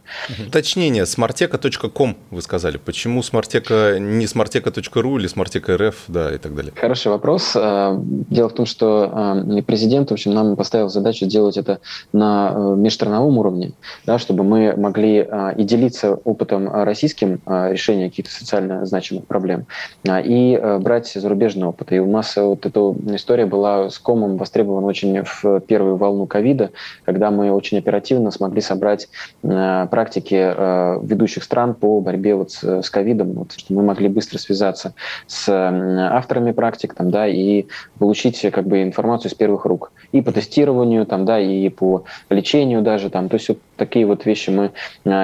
Уточнение. 0.47 1.03
smarteka.com 1.03 2.17
вы 2.31 2.41
сказали. 2.41 2.77
Почему 2.77 3.21
smarteka 3.21 3.99
не 3.99 4.25
smarteka.ru 4.25 5.17
или 5.17 5.29
smarteka.rf, 5.29 5.95
да, 6.07 6.33
и 6.33 6.37
так 6.37 6.55
далее? 6.55 6.73
Хороший 6.75 7.11
вопрос. 7.11 7.53
Дело 7.53 8.49
в 8.49 8.53
том, 8.53 8.65
что 8.65 9.43
президент, 9.65 10.09
в 10.09 10.13
общем, 10.13 10.33
нам 10.33 10.55
поставил 10.55 10.89
задачу 10.89 11.25
сделать 11.25 11.57
это 11.57 11.79
на 12.13 12.75
межстрановом 12.75 13.37
уровне, 13.37 13.73
да, 14.05 14.19
чтобы 14.19 14.43
мы 14.43 14.75
могли 14.75 15.27
и 15.57 15.63
делиться 15.63 16.13
опытом 16.13 16.70
российским 16.71 17.41
а, 17.45 17.69
решения 17.69 18.09
каких-то 18.09 18.31
социально 18.31 18.85
значимых 18.85 19.25
проблем 19.25 19.65
а, 20.07 20.21
и 20.21 20.55
э, 20.55 20.77
брать 20.79 21.11
зарубежный 21.11 21.67
опыт. 21.67 21.91
И 21.91 21.99
у 21.99 22.09
нас 22.09 22.35
вот 22.35 22.65
эта 22.65 22.79
история 23.15 23.45
была 23.45 23.89
с 23.89 23.99
комом 23.99 24.37
востребована 24.37 24.87
очень 24.87 25.23
в 25.23 25.59
первую 25.61 25.97
волну 25.97 26.25
ковида, 26.27 26.71
когда 27.05 27.31
мы 27.31 27.51
очень 27.51 27.77
оперативно 27.77 28.31
смогли 28.31 28.61
собрать 28.61 29.09
э, 29.43 29.87
практики 29.89 30.35
э, 30.35 30.99
ведущих 31.03 31.43
стран 31.43 31.73
по 31.73 31.99
борьбе 31.99 32.35
вот 32.35 32.51
с 32.51 32.89
ковидом, 32.89 33.33
вот, 33.33 33.53
что 33.53 33.73
мы 33.73 33.83
могли 33.83 34.07
быстро 34.07 34.37
связаться 34.37 34.93
с 35.27 35.49
авторами 35.51 36.51
практик 36.51 36.93
там, 36.93 37.11
да, 37.11 37.27
и 37.27 37.65
получить 37.99 38.39
как 38.51 38.65
бы 38.65 38.81
информацию 38.81 39.31
с 39.31 39.33
первых 39.33 39.65
рук 39.65 39.91
и 40.11 40.21
по 40.21 40.31
тестированию, 40.31 41.05
там, 41.05 41.25
да, 41.25 41.39
и 41.39 41.69
по 41.69 42.05
лечению 42.29 42.81
даже. 42.81 43.09
Там. 43.09 43.29
То 43.29 43.35
есть 43.35 43.49
вот 43.49 43.59
такие 43.77 44.05
вот 44.05 44.25
вещи 44.25 44.49
мы 44.49 44.71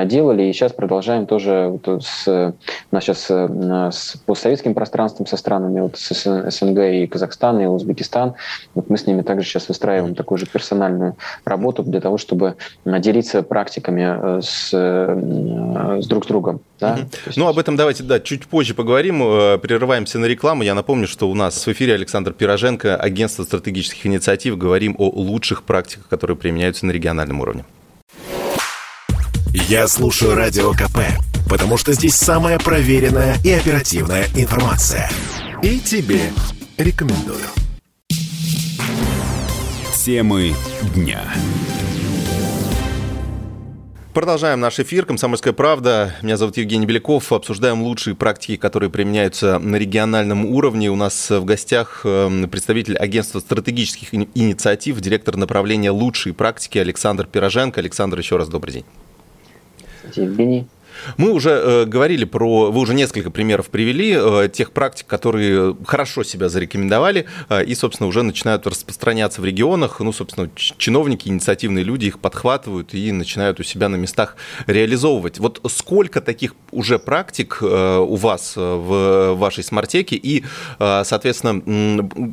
делали, 0.06 0.44
и 0.44 0.54
сейчас 0.54 0.74
продолжаем 0.74 1.26
тоже 1.26 1.37
тоже 1.38 1.68
вот 1.68 2.04
с, 2.04 2.28
у 2.28 2.96
нас 2.96 3.04
сейчас 3.04 3.28
э, 3.30 3.90
с 3.92 4.18
постсоветским 4.26 4.74
пространством, 4.74 5.28
со 5.28 5.38
странами 5.38 5.82
вот 5.82 5.98
с 5.98 6.50
СНГ 6.50 6.80
и 6.80 7.08
Казахстан, 7.08 7.60
и 7.60 7.66
Узбекистан, 7.66 8.34
вот 8.74 8.90
мы 8.90 8.98
с 8.98 9.06
ними 9.06 9.22
также 9.22 9.48
сейчас 9.48 9.68
выстраиваем 9.68 10.16
такую 10.16 10.40
же 10.40 10.48
персональную 10.48 11.16
работу 11.46 11.84
для 11.84 12.02
того, 12.02 12.18
чтобы 12.18 12.56
делиться 12.86 13.44
практиками 13.44 14.38
э, 14.38 14.42
с, 14.42 14.72
э, 14.74 16.02
с 16.02 16.08
друг 16.08 16.26
с 16.26 16.28
другом. 16.28 16.62
Да? 16.80 16.94
Угу. 16.94 17.02
Есть... 17.28 17.38
Ну, 17.38 17.48
об 17.48 17.60
этом 17.60 17.76
давайте 17.76 18.04
да, 18.04 18.20
чуть 18.20 18.48
позже 18.48 18.74
поговорим. 18.74 19.20
Прерываемся 19.60 20.18
на 20.18 20.26
рекламу. 20.26 20.64
Я 20.64 20.74
напомню, 20.74 21.08
что 21.08 21.30
у 21.30 21.36
нас 21.36 21.66
в 21.66 21.72
эфире 21.72 21.94
Александр 21.94 22.34
Пироженко, 22.34 22.96
агентство 22.96 23.44
стратегических 23.44 24.08
инициатив. 24.08 24.58
Говорим 24.58 24.96
о 24.98 25.10
лучших 25.10 25.64
практиках, 25.64 26.08
которые 26.08 26.36
применяются 26.36 26.86
на 26.86 26.92
региональном 26.92 27.42
уровне. 27.42 27.64
Я 29.54 29.88
слушаю 29.88 30.36
Радио 30.36 30.72
КП, 30.72 31.00
потому 31.48 31.78
что 31.78 31.94
здесь 31.94 32.16
самая 32.16 32.60
проверенная 32.60 33.38
и 33.44 33.52
оперативная 33.52 34.26
информация. 34.36 35.10
И 35.62 35.80
тебе 35.80 36.32
рекомендую. 36.78 37.46
Темы 39.96 40.54
дня. 40.96 41.22
Продолжаем 44.14 44.60
наш 44.60 44.80
эфир. 44.80 45.06
Комсомольская 45.06 45.54
правда. 45.54 46.16
Меня 46.24 46.38
зовут 46.38 46.58
Евгений 46.58 46.88
Беляков. 46.88 47.32
Обсуждаем 47.32 47.84
лучшие 47.84 48.16
практики, 48.16 48.56
которые 48.56 48.90
применяются 48.90 49.60
на 49.60 49.76
региональном 49.76 50.46
уровне. 50.46 50.90
У 50.90 50.96
нас 50.96 51.30
в 51.30 51.46
гостях 51.46 52.02
эм, 52.04 52.50
представитель 52.50 52.98
агентства 52.98 53.40
стратегических 53.40 54.14
инициатив, 54.14 55.00
директор 55.02 55.36
направления 55.38 55.92
«Лучшие 55.92 56.34
практики» 56.34 56.80
Александр 56.80 57.28
Пироженко. 57.28 57.80
Александр, 57.80 58.18
еще 58.18 58.38
раз 58.38 58.48
добрый 58.48 58.74
день. 58.74 58.86
Евгений. 60.16 60.68
Мы 61.18 61.32
уже 61.32 61.50
э, 61.50 61.86
говорили 61.86 62.26
про, 62.26 62.72
вы 62.72 62.80
уже 62.80 62.94
несколько 62.94 63.32
примеров 63.32 63.70
привели 63.70 64.16
э, 64.18 64.50
тех 64.52 64.72
практик, 64.72 65.08
которые 65.08 65.76
хорошо 65.86 66.24
себя 66.24 66.50
зарекомендовали 66.50 67.26
э, 67.50 67.64
и, 67.64 67.76
собственно, 67.76 68.08
уже 68.08 68.24
начинают 68.24 68.68
распространяться 68.68 69.42
в 69.42 69.46
регионах. 69.46 70.00
Ну, 70.00 70.12
собственно, 70.12 70.50
чиновники, 70.56 71.28
инициативные 71.28 71.84
люди 71.84 72.06
их 72.08 72.20
подхватывают 72.20 72.94
и 72.94 73.12
начинают 73.12 73.60
у 73.60 73.64
себя 73.64 73.90
на 73.90 73.96
местах 73.96 74.36
реализовывать. 74.68 75.40
Вот 75.40 75.62
сколько 75.70 76.22
таких 76.22 76.56
уже 76.72 77.00
практик 77.00 77.60
э, 77.62 77.98
у 77.98 78.16
вас 78.16 78.54
э, 78.56 78.60
в 78.62 79.34
вашей 79.36 79.64
смартеке 79.64 80.16
и, 80.16 80.44
э, 80.80 81.04
соответственно, 81.04 81.62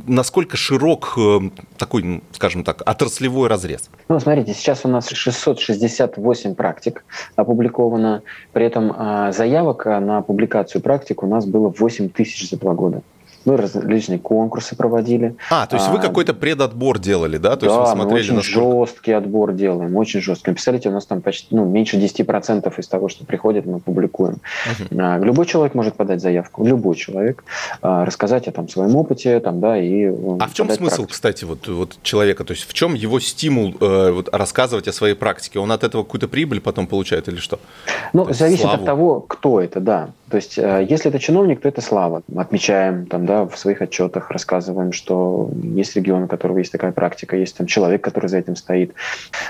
насколько 0.07 0.57
широк 0.57 1.15
э, 1.17 1.41
такой, 1.79 2.03
ну, 2.03 2.23
скажем 2.33 2.65
так, 2.65 2.83
отраслевой 2.87 3.49
разрез? 3.49 3.91
Ну, 4.09 4.19
смотрите, 4.21 4.55
сейчас 4.55 4.81
у 4.85 4.89
нас 4.89 5.09
668 5.09 6.55
практик 6.55 7.05
опубликовано. 7.37 8.23
При 8.55 8.65
этом 8.67 8.95
а, 8.97 9.33
заявок 9.33 9.85
а, 9.87 9.99
на 9.99 10.23
публикацию 10.23 10.81
практик 10.81 11.25
у 11.25 11.27
нас 11.27 11.45
было 11.45 11.75
8 11.77 12.09
тысяч 12.09 12.49
за 12.49 12.57
два 12.57 12.73
года. 12.73 13.03
Мы 13.45 13.57
различные 13.57 14.19
конкурсы 14.19 14.77
проводили. 14.77 15.37
А, 15.51 15.67
то 15.67 15.77
есть 15.77 15.89
вы 15.89 15.99
а, 15.99 16.01
какой-то 16.01 16.35
предотбор 16.35 16.99
делали, 16.99 17.37
да? 17.37 17.57
То 17.57 17.67
да, 17.67 17.73
есть 17.73 17.79
вы 17.79 17.87
смотрели, 17.87 18.13
мы 18.13 18.21
очень 18.21 18.35
насколько... 18.35 18.87
жесткий 18.87 19.13
отбор 19.13 19.53
делаем, 19.53 19.97
очень 19.97 20.21
жесткий. 20.21 20.51
Представляете, 20.53 20.89
у 20.89 20.93
нас 20.93 21.07
там 21.07 21.21
почти 21.21 21.55
ну, 21.55 21.65
меньше 21.65 21.97
10% 21.99 22.73
из 22.79 22.89
того, 22.89 23.09
что 23.09 23.25
приходит, 23.25 23.67
мы 23.67 23.81
публикуем. 23.81 24.39
Uh-huh. 24.67 25.25
Любой 25.25 25.47
человек 25.47 25.75
может 25.75 25.95
подать 25.95 26.21
заявку, 26.21 26.65
любой 26.65 26.97
человек, 26.97 27.45
рассказать 27.83 28.49
о 28.49 28.53
там, 28.53 28.69
своем 28.69 28.97
опыте, 28.97 29.41
там, 29.41 29.61
да, 29.61 29.79
и 29.79 30.07
А 30.07 30.47
в 30.47 30.55
чем 30.55 30.67
смысл, 30.71 30.97
практику. 30.97 31.09
кстати, 31.09 31.45
вот, 31.45 31.69
вот 31.69 31.99
человека? 32.03 32.45
То 32.45 32.53
есть 32.53 32.69
в 32.69 32.73
чем 32.73 32.95
его 32.95 33.21
стимул 33.21 33.75
э, 33.81 34.11
вот, 34.11 34.29
рассказывать 34.33 34.89
о 34.89 34.93
своей 34.93 35.15
практике? 35.15 35.59
Он 35.59 35.71
от 35.73 35.85
этого 35.85 36.03
какую-то 36.03 36.29
прибыль 36.29 36.61
потом 36.61 36.87
получает 36.87 37.29
или 37.29 37.37
что? 37.37 37.59
Ну, 38.13 38.33
зависит 38.33 38.63
славу? 38.63 38.77
от 38.77 38.85
того, 38.85 39.21
кто 39.21 39.61
это, 39.61 39.81
да. 39.81 40.11
То 40.31 40.37
есть, 40.37 40.59
э, 40.59 40.87
если 40.89 41.11
это 41.11 41.19
чиновник, 41.19 41.61
то 41.61 41.69
это 41.69 41.81
слава. 41.81 42.23
Отмечаем 42.37 43.07
там, 43.07 43.27
да, 43.27 43.34
в 43.43 43.57
своих 43.59 43.83
отчетах, 43.83 44.31
рассказываем, 44.31 44.93
что 44.93 45.51
есть 45.63 45.97
регион, 45.97 46.25
у 46.25 46.29
которого 46.29 46.59
есть 46.59 46.73
такая 46.73 46.93
практика, 46.93 47.37
есть 47.37 47.57
там 47.57 47.67
человек, 47.67 48.03
который 48.03 48.29
за 48.29 48.39
этим 48.39 48.57
стоит. 48.57 48.95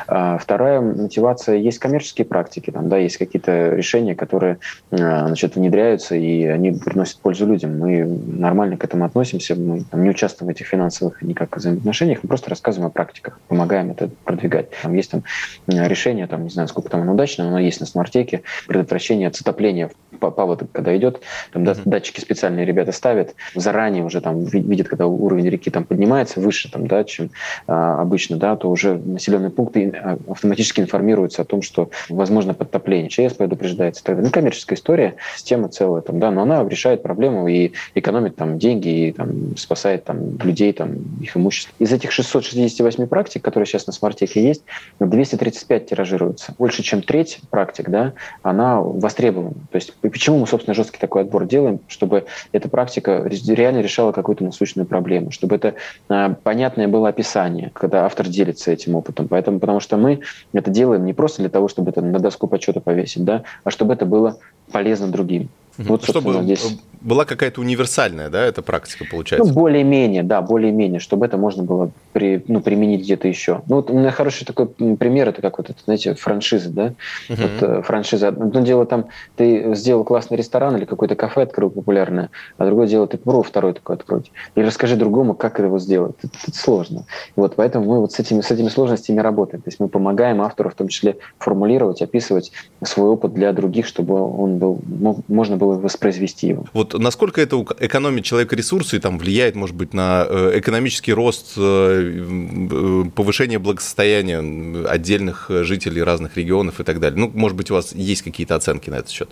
А 0.06 0.38
вторая 0.38 0.80
мотивация 0.80 1.56
есть 1.56 1.78
коммерческие 1.78 2.24
практики, 2.24 2.70
там, 2.70 2.88
да, 2.88 2.96
есть 2.96 3.18
какие-то 3.18 3.74
решения, 3.74 4.14
которые 4.14 4.58
э, 4.90 4.96
значит, 4.96 5.56
внедряются 5.56 6.16
и 6.16 6.44
они 6.46 6.72
приносят 6.72 7.18
пользу 7.18 7.46
людям. 7.46 7.78
Мы 7.78 8.04
нормально 8.04 8.76
к 8.76 8.84
этому 8.84 9.04
относимся, 9.04 9.54
мы 9.54 9.84
там, 9.84 10.02
не 10.02 10.10
участвуем 10.10 10.50
в 10.50 10.54
этих 10.54 10.66
финансовых 10.66 11.22
никак 11.22 11.56
взаимоотношениях, 11.56 12.20
мы 12.22 12.28
просто 12.28 12.50
рассказываем 12.50 12.88
о 12.88 12.92
практиках, 12.92 13.38
помогаем 13.48 13.90
это 13.90 14.08
продвигать. 14.24 14.68
Там 14.82 14.94
есть 14.94 15.10
там 15.10 15.24
решение, 15.66 16.26
там, 16.26 16.44
не 16.44 16.50
знаю, 16.50 16.68
сколько 16.68 16.88
там 16.88 17.02
оно 17.02 17.12
удачно, 17.12 17.50
но 17.50 17.58
есть 17.58 17.80
на 17.80 17.86
смартеке 17.86 18.42
предотвращение 18.66 19.30
затопления 19.32 19.90
паводок 20.18 20.70
когда 20.72 20.96
идет, 20.96 21.20
там 21.52 21.64
mm-hmm. 21.64 21.82
датчики 21.84 22.20
специальные 22.20 22.64
ребята 22.64 22.92
ставят, 22.92 23.34
заранее 23.74 24.04
уже 24.04 24.20
там 24.20 24.44
видят, 24.44 24.88
когда 24.88 25.06
уровень 25.06 25.48
реки 25.48 25.68
там 25.68 25.84
поднимается 25.84 26.40
выше, 26.40 26.70
там, 26.70 26.86
да, 26.86 27.02
чем 27.02 27.30
а, 27.66 28.00
обычно, 28.00 28.36
да, 28.36 28.54
то 28.54 28.70
уже 28.70 28.94
населенные 28.94 29.50
пункты 29.50 29.92
а, 30.00 30.16
автоматически 30.28 30.80
информируются 30.80 31.42
о 31.42 31.44
том, 31.44 31.60
что 31.60 31.90
возможно 32.08 32.54
подтопление. 32.54 33.08
ЧС 33.08 33.34
предупреждается. 33.34 34.04
Тогда, 34.04 34.22
ну, 34.22 34.30
коммерческая 34.30 34.78
история, 34.78 35.16
система 35.34 35.68
целая, 35.68 36.02
там, 36.02 36.20
да, 36.20 36.30
но 36.30 36.42
она 36.42 36.66
решает 36.68 37.02
проблему 37.02 37.48
и 37.48 37.72
экономит 37.96 38.36
там 38.36 38.58
деньги, 38.58 39.08
и 39.08 39.12
там, 39.12 39.56
спасает 39.56 40.04
там 40.04 40.38
людей, 40.38 40.72
там, 40.72 40.94
их 41.20 41.36
имущество. 41.36 41.74
Из 41.80 41.92
этих 41.92 42.12
668 42.12 43.08
практик, 43.08 43.42
которые 43.42 43.66
сейчас 43.66 43.88
на 43.88 43.92
смартеке 43.92 44.40
есть, 44.40 44.62
235 45.00 45.86
тиражируются. 45.86 46.54
Больше, 46.58 46.84
чем 46.84 47.02
треть 47.02 47.40
практик, 47.50 47.90
да, 47.90 48.12
она 48.42 48.80
востребована. 48.80 49.54
То 49.72 49.76
есть 49.76 49.94
почему 49.94 50.38
мы, 50.38 50.46
собственно, 50.46 50.74
жесткий 50.74 51.00
такой 51.00 51.22
отбор 51.22 51.46
делаем, 51.46 51.80
чтобы 51.88 52.26
эта 52.52 52.68
практика 52.68 53.28
реально 53.28 53.63
решала 53.70 54.12
какую-то 54.12 54.44
насущную 54.44 54.86
проблему, 54.86 55.30
чтобы 55.30 55.56
это 55.56 55.74
а, 56.08 56.34
понятное 56.42 56.88
было 56.88 57.08
описание, 57.08 57.70
когда 57.74 58.04
автор 58.04 58.28
делится 58.28 58.70
этим 58.70 58.94
опытом. 58.94 59.28
Поэтому, 59.28 59.60
потому 59.60 59.80
что 59.80 59.96
мы 59.96 60.20
это 60.52 60.70
делаем 60.70 61.04
не 61.04 61.12
просто 61.12 61.42
для 61.42 61.50
того, 61.50 61.68
чтобы 61.68 61.90
это 61.90 62.00
на 62.00 62.18
доску 62.18 62.46
почета 62.46 62.80
повесить, 62.80 63.24
да, 63.24 63.42
а 63.64 63.70
чтобы 63.70 63.94
это 63.94 64.06
было 64.06 64.38
полезно 64.72 65.08
другим. 65.08 65.48
Вот, 65.76 66.04
Чтобы 66.04 66.42
здесь... 66.42 66.78
была 67.04 67.24
какая-то 67.24 67.60
универсальная, 67.60 68.30
да, 68.30 68.44
эта 68.44 68.62
практика 68.62 69.04
получается? 69.08 69.46
Ну, 69.46 69.54
более-менее, 69.54 70.22
да, 70.22 70.40
более-менее, 70.42 71.00
чтобы 71.00 71.26
это 71.26 71.36
можно 71.36 71.62
было 71.62 71.90
при, 72.12 72.42
ну, 72.48 72.60
применить 72.60 73.02
где-то 73.02 73.28
еще. 73.28 73.62
Ну, 73.68 73.76
вот 73.76 73.90
у 73.90 73.98
меня 73.98 74.10
хороший 74.10 74.46
такой 74.46 74.66
пример, 74.66 75.28
это 75.28 75.42
как 75.42 75.58
вот 75.58 75.70
это, 75.70 75.78
знаете, 75.84 76.14
франшиза, 76.14 76.70
да? 76.70 76.86
Uh-huh. 77.28 77.36
Вот 77.36 77.62
э, 77.62 77.82
франшиза. 77.82 78.28
Одно 78.28 78.60
дело 78.60 78.86
там, 78.86 79.06
ты 79.36 79.74
сделал 79.74 80.04
классный 80.04 80.36
ресторан 80.36 80.76
или 80.76 80.84
какое-то 80.84 81.14
кафе 81.14 81.42
открыл 81.42 81.70
популярное, 81.70 82.30
а 82.56 82.64
другое 82.64 82.86
дело, 82.86 83.06
ты 83.06 83.18
попробуй 83.18 83.44
второй 83.44 83.74
такой 83.74 83.96
открыть. 83.96 84.32
И 84.54 84.62
расскажи 84.62 84.96
другому, 84.96 85.34
как 85.34 85.60
вот 85.60 85.82
сделать. 85.82 86.16
Это, 86.22 86.32
это 86.46 86.56
сложно. 86.56 87.04
Вот, 87.36 87.54
поэтому 87.56 87.84
мы 87.86 88.00
вот 88.00 88.12
с 88.12 88.18
этими, 88.18 88.40
с 88.40 88.50
этими 88.50 88.68
сложностями 88.68 89.20
работаем. 89.20 89.62
То 89.62 89.68
есть 89.68 89.78
мы 89.78 89.88
помогаем 89.88 90.40
автору 90.40 90.70
в 90.70 90.74
том 90.74 90.88
числе 90.88 91.16
формулировать, 91.38 92.02
описывать 92.02 92.52
свой 92.82 93.08
опыт 93.08 93.34
для 93.34 93.52
других, 93.52 93.86
чтобы 93.86 94.20
он 94.20 94.58
был, 94.58 94.80
можно 95.28 95.56
было 95.56 95.74
воспроизвести 95.74 96.48
его. 96.48 96.64
Вот 96.72 96.93
насколько 96.98 97.40
это 97.40 97.64
экономит 97.80 98.24
человека 98.24 98.56
ресурсы 98.56 98.96
и 98.96 99.00
там 99.00 99.18
влияет, 99.18 99.54
может 99.54 99.76
быть, 99.76 99.94
на 99.94 100.26
э, 100.28 100.58
экономический 100.58 101.12
рост, 101.12 101.54
э, 101.56 103.04
повышение 103.14 103.58
благосостояния 103.58 104.86
отдельных 104.88 105.46
жителей 105.48 106.02
разных 106.02 106.36
регионов 106.36 106.80
и 106.80 106.84
так 106.84 107.00
далее? 107.00 107.18
Ну, 107.18 107.30
может 107.34 107.56
быть, 107.56 107.70
у 107.70 107.74
вас 107.74 107.94
есть 107.94 108.22
какие-то 108.22 108.54
оценки 108.54 108.90
на 108.90 108.96
этот 108.96 109.10
счет? 109.10 109.30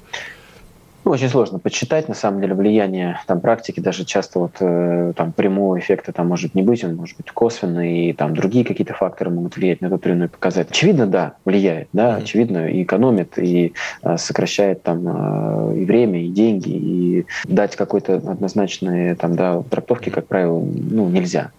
Ну, 1.04 1.10
очень 1.10 1.28
сложно 1.28 1.58
подсчитать, 1.58 2.08
на 2.08 2.14
самом 2.14 2.40
деле, 2.40 2.54
влияние 2.54 3.20
там, 3.26 3.40
практики, 3.40 3.80
даже 3.80 4.04
часто 4.04 4.38
вот, 4.38 4.52
э, 4.60 5.12
там, 5.16 5.32
прямого 5.32 5.78
эффекта 5.78 6.12
там 6.12 6.28
может 6.28 6.54
не 6.54 6.62
быть, 6.62 6.84
он 6.84 6.94
может 6.94 7.16
быть 7.16 7.30
косвенный, 7.30 8.10
и 8.10 8.12
там 8.12 8.34
другие 8.34 8.64
какие-то 8.64 8.94
факторы 8.94 9.30
могут 9.30 9.56
влиять 9.56 9.80
на 9.80 9.90
тот 9.90 10.06
или 10.06 10.14
иной 10.14 10.28
показатель. 10.28 10.70
Очевидно, 10.70 11.06
да, 11.06 11.34
влияет, 11.44 11.88
да, 11.92 12.10
mm-hmm. 12.10 12.22
очевидно, 12.22 12.68
и 12.68 12.82
экономит, 12.84 13.36
и 13.36 13.72
э, 14.02 14.16
сокращает 14.16 14.82
там 14.84 15.72
э, 15.72 15.78
и 15.78 15.84
время, 15.84 16.22
и 16.22 16.28
деньги, 16.28 16.70
и 16.70 17.26
дать 17.44 17.74
какой-то 17.74 18.14
однозначной 18.14 19.16
там, 19.16 19.34
да, 19.34 19.62
трактовки, 19.68 20.10
как 20.10 20.26
правило, 20.28 20.60
ну, 20.60 21.08
нельзя. 21.08 21.50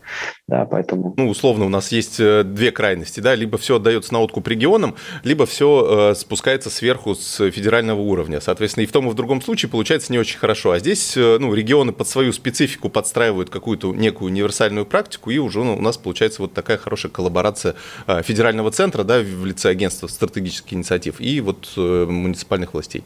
Да, 0.45 0.65
поэтому... 0.65 1.13
Ну, 1.15 1.29
условно, 1.29 1.65
у 1.65 1.69
нас 1.69 1.93
есть 1.93 2.19
э, 2.19 2.43
две 2.43 2.71
крайности, 2.71 3.21
да, 3.21 3.33
либо 3.33 3.57
все 3.57 3.77
отдается 3.77 4.11
на 4.11 4.19
откуп 4.19 4.49
регионам, 4.49 4.95
либо 5.23 5.45
все 5.45 6.11
э, 6.11 6.15
спускается 6.15 6.69
сверху 6.69 7.15
с 7.15 7.49
федерального 7.49 8.01
уровня. 8.01 8.41
Соответственно, 8.41 8.83
и 8.83 8.87
в 8.87 8.91
том, 8.91 9.07
и 9.07 9.11
в 9.11 9.13
другом 9.13 9.41
случае 9.41 9.69
получается 9.69 10.11
не 10.11 10.19
очень 10.19 10.37
хорошо. 10.37 10.71
А 10.71 10.79
здесь, 10.79 11.15
э, 11.15 11.37
ну, 11.39 11.53
регионы 11.53 11.93
под 11.93 12.09
свою 12.09 12.33
специфику 12.33 12.89
подстраивают 12.89 13.49
какую-то 13.49 13.93
некую 13.93 14.31
универсальную 14.31 14.85
практику, 14.85 15.29
и 15.29 15.37
уже 15.37 15.63
ну, 15.63 15.77
у 15.77 15.81
нас 15.81 15.97
получается 15.97 16.41
вот 16.41 16.53
такая 16.53 16.77
хорошая 16.77 17.11
коллаборация 17.11 17.75
федерального 18.23 18.69
центра, 18.69 19.05
да, 19.05 19.19
в 19.19 19.45
лице 19.45 19.69
агентства 19.69 20.07
стратегических 20.07 20.73
инициатив 20.73 21.21
и 21.21 21.39
вот 21.39 21.71
муниципальных 21.77 22.73
властей. 22.73 23.03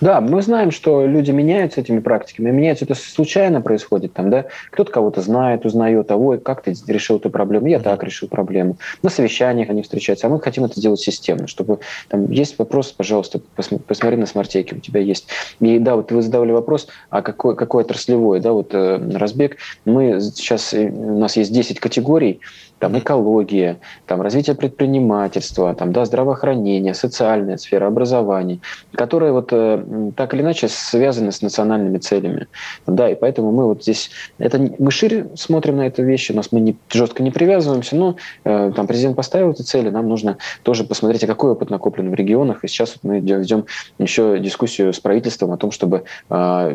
Да, 0.00 0.20
мы 0.20 0.40
знаем, 0.40 0.70
что 0.70 1.04
люди 1.06 1.30
меняются 1.30 1.80
этими 1.80 2.00
практиками. 2.00 2.50
Меняются 2.50 2.86
это 2.86 2.94
случайно 2.94 3.60
происходит. 3.60 4.14
Там, 4.14 4.30
да? 4.30 4.46
Кто-то 4.70 4.90
кого-то 4.90 5.20
знает, 5.20 5.66
узнает, 5.66 6.10
а 6.10 6.16
ой, 6.16 6.38
как 6.38 6.62
ты 6.62 6.74
решил 6.86 7.18
эту 7.18 7.28
проблему? 7.28 7.66
Я 7.66 7.80
так 7.80 8.02
решил 8.02 8.28
проблему. 8.28 8.78
На 9.02 9.10
совещаниях 9.10 9.68
они 9.68 9.82
встречаются, 9.82 10.26
а 10.26 10.30
мы 10.30 10.40
хотим 10.40 10.64
это 10.64 10.78
сделать 10.78 11.00
системно, 11.00 11.46
чтобы 11.46 11.80
там 12.08 12.30
есть 12.30 12.58
вопрос, 12.58 12.92
пожалуйста, 12.92 13.40
посмотри 13.86 14.16
на 14.16 14.26
смартеке, 14.26 14.76
у 14.76 14.80
тебя 14.80 15.00
есть. 15.00 15.28
И 15.60 15.78
да, 15.78 15.96
вот 15.96 16.12
вы 16.12 16.22
задавали 16.22 16.52
вопрос, 16.52 16.88
а 17.10 17.20
какой, 17.20 17.54
какой 17.56 17.84
отраслевой, 17.84 18.40
да, 18.40 18.52
вот 18.52 18.74
э, 18.74 18.98
разбег. 19.14 19.58
Мы 19.84 20.20
сейчас, 20.20 20.72
э, 20.72 20.88
у 20.88 21.18
нас 21.18 21.36
есть 21.36 21.52
10 21.52 21.78
категорий, 21.78 22.40
там 22.80 22.98
экология, 22.98 23.78
там 24.06 24.22
развитие 24.22 24.56
предпринимательства, 24.56 25.74
там, 25.74 25.92
да, 25.92 26.04
здравоохранение, 26.06 26.94
социальная 26.94 27.58
сфера, 27.58 27.86
образование, 27.86 28.60
которые 28.94 29.32
вот 29.32 29.50
э, 29.52 30.12
так 30.16 30.34
или 30.34 30.40
иначе 30.40 30.66
связаны 30.68 31.30
с 31.30 31.42
национальными 31.42 31.98
целями. 31.98 32.48
Да, 32.86 33.08
и 33.08 33.14
поэтому 33.14 33.52
мы 33.52 33.66
вот 33.66 33.82
здесь, 33.82 34.10
это, 34.38 34.58
мы 34.78 34.90
шире 34.90 35.28
смотрим 35.36 35.76
на 35.76 35.86
эту 35.86 36.02
вещь, 36.02 36.30
у 36.30 36.34
нас 36.34 36.52
мы 36.52 36.60
не, 36.60 36.76
жестко 36.90 37.22
не 37.22 37.30
привязываемся, 37.30 37.96
но 37.96 38.16
э, 38.44 38.72
там 38.74 38.86
президент 38.86 39.14
поставил 39.14 39.50
эти 39.50 39.62
цели, 39.62 39.90
нам 39.90 40.08
нужно 40.08 40.38
тоже 40.62 40.84
посмотреть, 40.84 41.22
а 41.24 41.26
какой 41.26 41.52
опыт 41.52 41.68
накоплен 41.68 42.10
в 42.10 42.14
регионах, 42.14 42.64
и 42.64 42.68
сейчас 42.68 42.94
вот 42.94 43.10
мы 43.10 43.20
ведем 43.20 43.66
еще 43.98 44.38
дискуссию 44.38 44.94
с 44.94 45.00
правительством 45.00 45.52
о 45.52 45.58
том, 45.58 45.70
чтобы 45.70 46.04
э, 46.30 46.74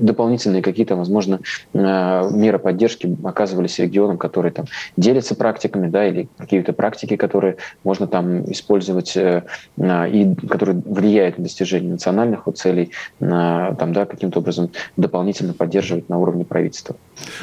дополнительные 0.00 0.62
какие-то, 0.62 0.96
возможно, 0.96 1.38
э, 1.72 2.30
меры 2.32 2.58
поддержки 2.58 3.16
оказывались 3.22 3.78
регионам, 3.78 4.18
которые 4.18 4.50
там 4.50 4.66
делятся 5.12 5.34
практиками, 5.34 5.88
да, 5.88 6.06
или 6.06 6.28
какие-то 6.38 6.72
практики, 6.72 7.16
которые 7.16 7.56
можно 7.84 8.06
там 8.06 8.50
использовать 8.50 9.14
э, 9.16 9.44
и 9.76 10.34
которые 10.48 10.80
влияют 10.84 11.36
на 11.36 11.44
достижение 11.44 11.92
национальных 11.92 12.46
вот 12.46 12.56
целей, 12.56 12.92
на, 13.20 13.74
там, 13.74 13.92
да, 13.92 14.06
каким-то 14.06 14.38
образом 14.38 14.70
дополнительно 14.96 15.52
поддерживать 15.52 16.08
на 16.08 16.18
уровне 16.18 16.44
правительства. 16.46 16.96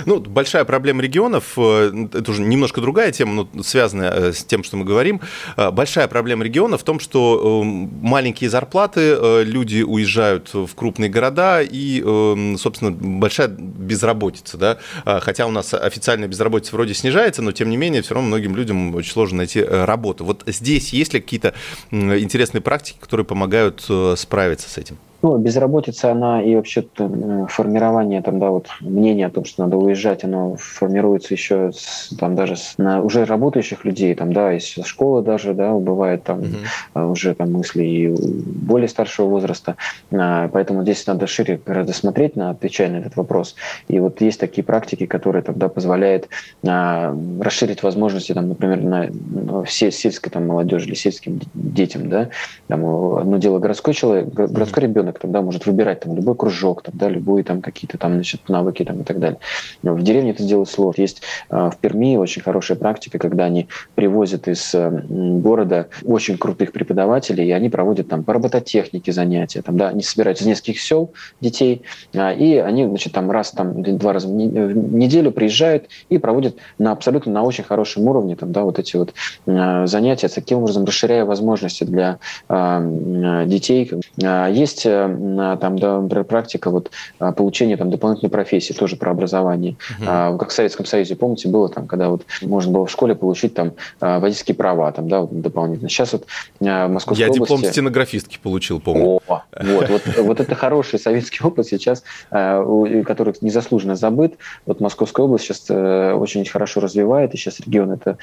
Ну, 0.06 0.20
большая 0.20 0.66
проблема 0.66 1.04
регионов, 1.04 1.54
э, 1.58 2.08
это 2.12 2.32
уже 2.32 2.42
немножко 2.42 2.82
другая 2.82 3.12
тема, 3.12 3.48
но 3.54 3.64
связанная 3.64 4.12
э, 4.12 4.34
с 4.34 4.44
тем, 4.44 4.64
что 4.64 4.78
мы 4.78 4.86
говорим. 4.86 5.22
Большая 5.56 6.08
проблема 6.08 6.44
регионов 6.44 6.82
в 6.82 6.84
том, 6.84 7.00
что 7.00 7.64
маленькие 7.64 8.50
зарплаты, 8.50 9.44
люди 9.44 9.84
уезжают 9.84 10.54
в 10.54 10.74
крупные 10.76 11.10
города 11.10 11.62
и, 11.62 12.02
собственно, 12.58 12.92
большая 12.92 13.50
безработица, 13.50 14.58
да, 14.58 14.78
хотя 15.20 15.46
у 15.46 15.52
нас 15.52 15.74
официальная 15.74 16.28
безработица 16.28 16.76
вроде 16.76 16.94
снижается, 16.94 17.42
но 17.42 17.52
тем 17.60 17.70
не 17.70 17.76
менее, 17.76 18.02
все 18.02 18.14
равно 18.14 18.30
многим 18.30 18.56
людям 18.56 18.96
очень 18.96 19.12
сложно 19.12 19.40
найти 19.40 19.60
э, 19.60 19.84
работу. 19.84 20.24
Вот 20.24 20.44
здесь 20.48 20.94
есть 20.94 21.14
ли 21.14 21.20
какие-то 21.20 21.54
интересные 21.92 22.62
практики, 22.62 22.98
которые 23.02 23.26
помогают 23.26 23.86
э, 23.90 24.16
справиться 24.18 24.70
с 24.70 24.78
этим? 24.78 24.98
Ну, 25.22 25.38
безработица, 25.38 26.12
она 26.12 26.42
и 26.42 26.56
вообще 26.56 26.86
формирование 27.50 28.22
там, 28.22 28.40
да, 28.40 28.52
вот 28.52 28.68
мнение 28.80 29.28
о 29.28 29.30
том, 29.30 29.44
что 29.44 29.64
надо 29.64 29.76
уезжать, 29.76 30.24
оно 30.24 30.56
формируется 30.58 31.34
еще 31.34 31.72
с, 31.74 32.16
там 32.18 32.36
даже 32.36 32.56
с, 32.56 32.76
на 32.78 33.02
уже 33.02 33.26
работающих 33.26 33.84
людей, 33.84 34.16
там, 34.16 34.32
да, 34.32 34.54
из 34.54 34.64
школы 34.86 35.22
даже, 35.22 35.54
да, 35.54 35.74
бывает 35.74 36.24
там 36.24 36.42
uh-huh. 36.94 37.12
уже 37.12 37.36
там 37.36 37.52
мысли 37.52 37.84
и 37.84 38.08
более 38.08 38.88
старшего 38.88 39.28
возраста, 39.28 39.76
а, 40.12 40.48
поэтому 40.48 40.84
здесь 40.84 41.06
надо 41.06 41.28
шире 41.28 41.60
гораздо 41.66 41.92
смотреть 41.92 42.38
на 42.38 42.52
отвечая 42.52 42.90
на 42.90 42.98
этот 42.98 43.18
вопрос. 43.18 43.56
И 43.90 44.00
вот 44.00 44.22
есть 44.22 44.40
такие 44.40 44.64
практики, 44.64 45.06
которые 45.06 45.42
тогда 45.42 45.68
позволяют 45.68 46.30
а, 46.66 47.14
расширить 47.42 47.84
возможности, 47.84 48.34
там, 48.34 48.48
например, 48.48 48.82
на, 48.82 49.64
все, 49.66 49.92
сельской 49.92 50.32
там 50.32 50.48
молодежи 50.48 50.88
или 50.88 50.96
сельским 50.96 51.42
детям, 51.54 52.10
да, 52.10 52.30
там, 52.68 52.86
одно 53.18 53.38
дело 53.38 53.60
городской 53.60 53.94
человек, 53.94 54.30
городской 54.30 54.84
ребенок 54.84 55.09
ребенок 55.10 55.20
тогда 55.20 55.42
может 55.42 55.66
выбирать 55.66 56.02
там 56.02 56.16
любой 56.16 56.36
кружок, 56.36 56.84
там, 56.84 56.94
да, 56.98 57.10
любые 57.10 57.44
там 57.44 57.62
какие-то 57.62 57.98
там 57.98 58.14
значит, 58.14 58.48
навыки 58.50 58.84
там, 58.84 59.02
и 59.02 59.04
так 59.04 59.20
далее. 59.20 59.40
Но 59.84 59.94
в 59.94 60.02
деревне 60.02 60.32
это 60.32 60.44
сделать 60.44 60.70
сложно. 60.70 61.02
Есть 61.02 61.22
э, 61.50 61.70
в 61.70 61.78
Перми 61.78 62.18
очень 62.18 62.42
хорошая 62.42 62.78
практика, 62.78 63.20
когда 63.20 63.46
они 63.46 63.68
привозят 63.96 64.48
из 64.48 64.74
э, 64.74 64.90
города 65.10 65.88
очень 66.04 66.38
крутых 66.38 66.72
преподавателей, 66.72 67.48
и 67.48 67.52
они 67.52 67.70
проводят 67.70 68.10
там 68.10 68.24
по 68.24 68.34
робототехнике 68.34 69.12
занятия. 69.12 69.62
Там, 69.62 69.78
да, 69.78 69.90
они 69.90 70.02
собирают 70.02 70.42
из 70.42 70.46
нескольких 70.46 70.82
сел 70.82 71.12
детей, 71.42 71.82
э, 72.14 72.36
и 72.36 72.58
они 72.58 72.86
значит, 72.86 73.14
там 73.14 73.32
раз, 73.32 73.52
там, 73.52 73.82
два 73.98 74.14
раза 74.14 74.28
в 74.28 74.32
неделю 74.32 75.32
приезжают 75.32 75.88
и 76.10 76.18
проводят 76.18 76.56
на 76.78 76.92
абсолютно 76.92 77.32
на 77.32 77.44
очень 77.44 77.64
хорошем 77.64 78.08
уровне 78.08 78.36
там, 78.36 78.52
да, 78.52 78.64
вот 78.64 78.80
эти 78.80 78.96
вот 78.98 79.14
э, 79.46 79.88
занятия, 79.88 80.28
таким 80.28 80.60
образом 80.60 80.86
расширяя 80.86 81.26
возможности 81.26 81.84
для 81.84 82.20
э, 82.48 83.44
детей. 83.48 83.92
Есть 84.18 84.86
там, 85.08 85.80
да, 85.80 86.02
практика 86.24 86.70
вот, 86.70 86.92
а, 87.20 87.32
получения 87.32 87.78
там, 87.78 87.90
дополнительной 87.90 88.30
профессии, 88.30 88.74
тоже 88.74 88.96
про 88.96 89.12
образование. 89.12 89.76
Uh-huh. 90.00 90.06
А, 90.08 90.38
как 90.38 90.50
в 90.50 90.54
Советском 90.54 90.86
Союзе, 90.86 91.16
помните, 91.16 91.48
было 91.50 91.70
там, 91.70 91.88
когда 91.88 92.10
вот 92.10 92.24
можно 92.42 92.72
было 92.72 92.86
в 92.86 92.92
школе 92.92 93.16
получить 93.16 93.54
там 93.54 93.74
а, 94.00 94.20
водительские 94.20 94.56
права 94.56 94.92
там, 94.92 95.08
да, 95.08 95.22
вот, 95.22 95.42
дополнительно. 95.42 95.90
Сейчас 95.90 96.14
вот 96.14 96.26
а, 96.62 96.88
в 96.88 96.92
Московской 96.92 97.26
Я 97.26 97.32
области... 97.32 97.54
диплом 97.54 97.72
стенографистки 97.72 98.40
получил, 98.42 98.80
помню. 98.80 99.22
О, 99.28 99.44
вот, 99.60 99.90
вот, 99.90 100.02
вот 100.18 100.40
это 100.40 100.56
хороший 100.56 101.00
советский 101.00 101.44
опыт 101.44 101.68
сейчас, 101.68 102.04
который 102.30 103.34
незаслуженно 103.42 103.96
забыт. 103.96 104.36
Вот 104.66 104.80
Московская 104.80 105.26
область 105.26 105.46
сейчас 105.46 105.66
э, 105.70 106.14
очень 106.14 106.46
хорошо 106.46 106.80
развивает, 106.80 107.34
и 107.34 107.38
сейчас 107.38 107.60
регион 107.60 107.92
это 107.92 108.18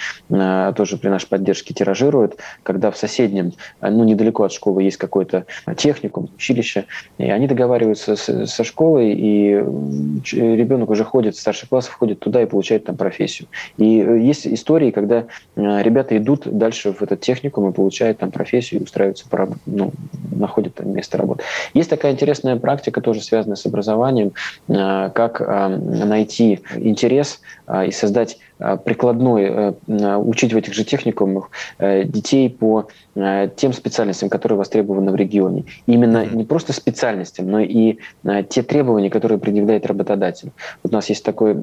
тоже 0.75 0.97
при 0.97 1.09
нашей 1.09 1.29
поддержке 1.29 1.75
тиражирует, 1.75 2.39
когда 2.63 2.91
в 2.91 2.97
соседнем, 2.97 3.53
ну, 3.81 4.05
недалеко 4.05 4.45
от 4.45 4.53
школы 4.53 4.83
есть 4.83 4.97
какой-то 4.97 5.47
техникум, 5.77 6.31
училище, 6.37 6.66
училище, 6.67 6.87
и 7.19 7.31
они 7.31 7.47
договариваются 7.47 8.17
с, 8.17 8.47
со 8.47 8.65
школой, 8.65 9.13
и 9.13 9.55
ребенок 10.33 10.91
уже 10.91 11.05
ходит, 11.05 11.37
старший 11.37 11.69
класс 11.69 11.87
входит 11.87 12.21
туда 12.21 12.43
и 12.43 12.47
получает 12.47 12.85
там 12.85 12.97
профессию. 12.97 13.49
И 13.77 14.01
э, 14.01 14.21
есть 14.21 14.47
истории, 14.47 14.91
когда 14.91 15.27
э, 15.57 15.83
ребята 15.83 16.17
идут 16.17 16.47
дальше 16.47 16.93
в 16.93 17.03
этот 17.03 17.21
техникум 17.21 17.71
и 17.71 17.73
получают 17.73 18.19
там 18.19 18.31
профессию, 18.31 18.81
и 18.81 18.85
устраиваются, 18.85 19.27
ну, 19.67 19.93
находят 20.33 20.81
это 20.81 20.89
место 20.89 21.19
работы. 21.19 21.45
Есть 21.75 21.91
такая 21.91 22.13
интересная 22.13 22.57
практика, 22.57 23.01
тоже 23.01 23.23
связанная 23.23 23.57
с 23.57 23.67
образованием, 23.67 24.33
как 24.67 25.41
найти 25.41 26.61
интерес 26.77 27.41
и 27.87 27.91
создать 27.91 28.39
Э, 28.59 28.79
прикладной, 28.83 29.45
э, 29.45 29.73
э, 29.87 30.17
учить 30.17 30.55
в 30.55 30.57
этих 30.57 30.73
же 30.73 30.85
техникумах 30.85 31.51
детей 31.79 32.49
по 32.49 32.89
тем 33.57 33.73
специальностям, 33.73 34.29
которые 34.29 34.59
востребованы 34.59 35.11
в 35.11 35.17
регионе. 35.17 35.65
Именно 35.87 36.27
не 36.27 36.45
просто 36.45 36.75
специальностям, 36.75 37.51
но 37.51 37.61
и 37.61 37.97
те 38.51 38.63
требования, 38.63 39.09
которые 39.09 39.39
предъявляет 39.39 39.87
работодатель. 39.87 40.53
Вот 40.83 40.93
у 40.93 40.97
нас 40.97 41.09
есть 41.09 41.25
такой 41.25 41.55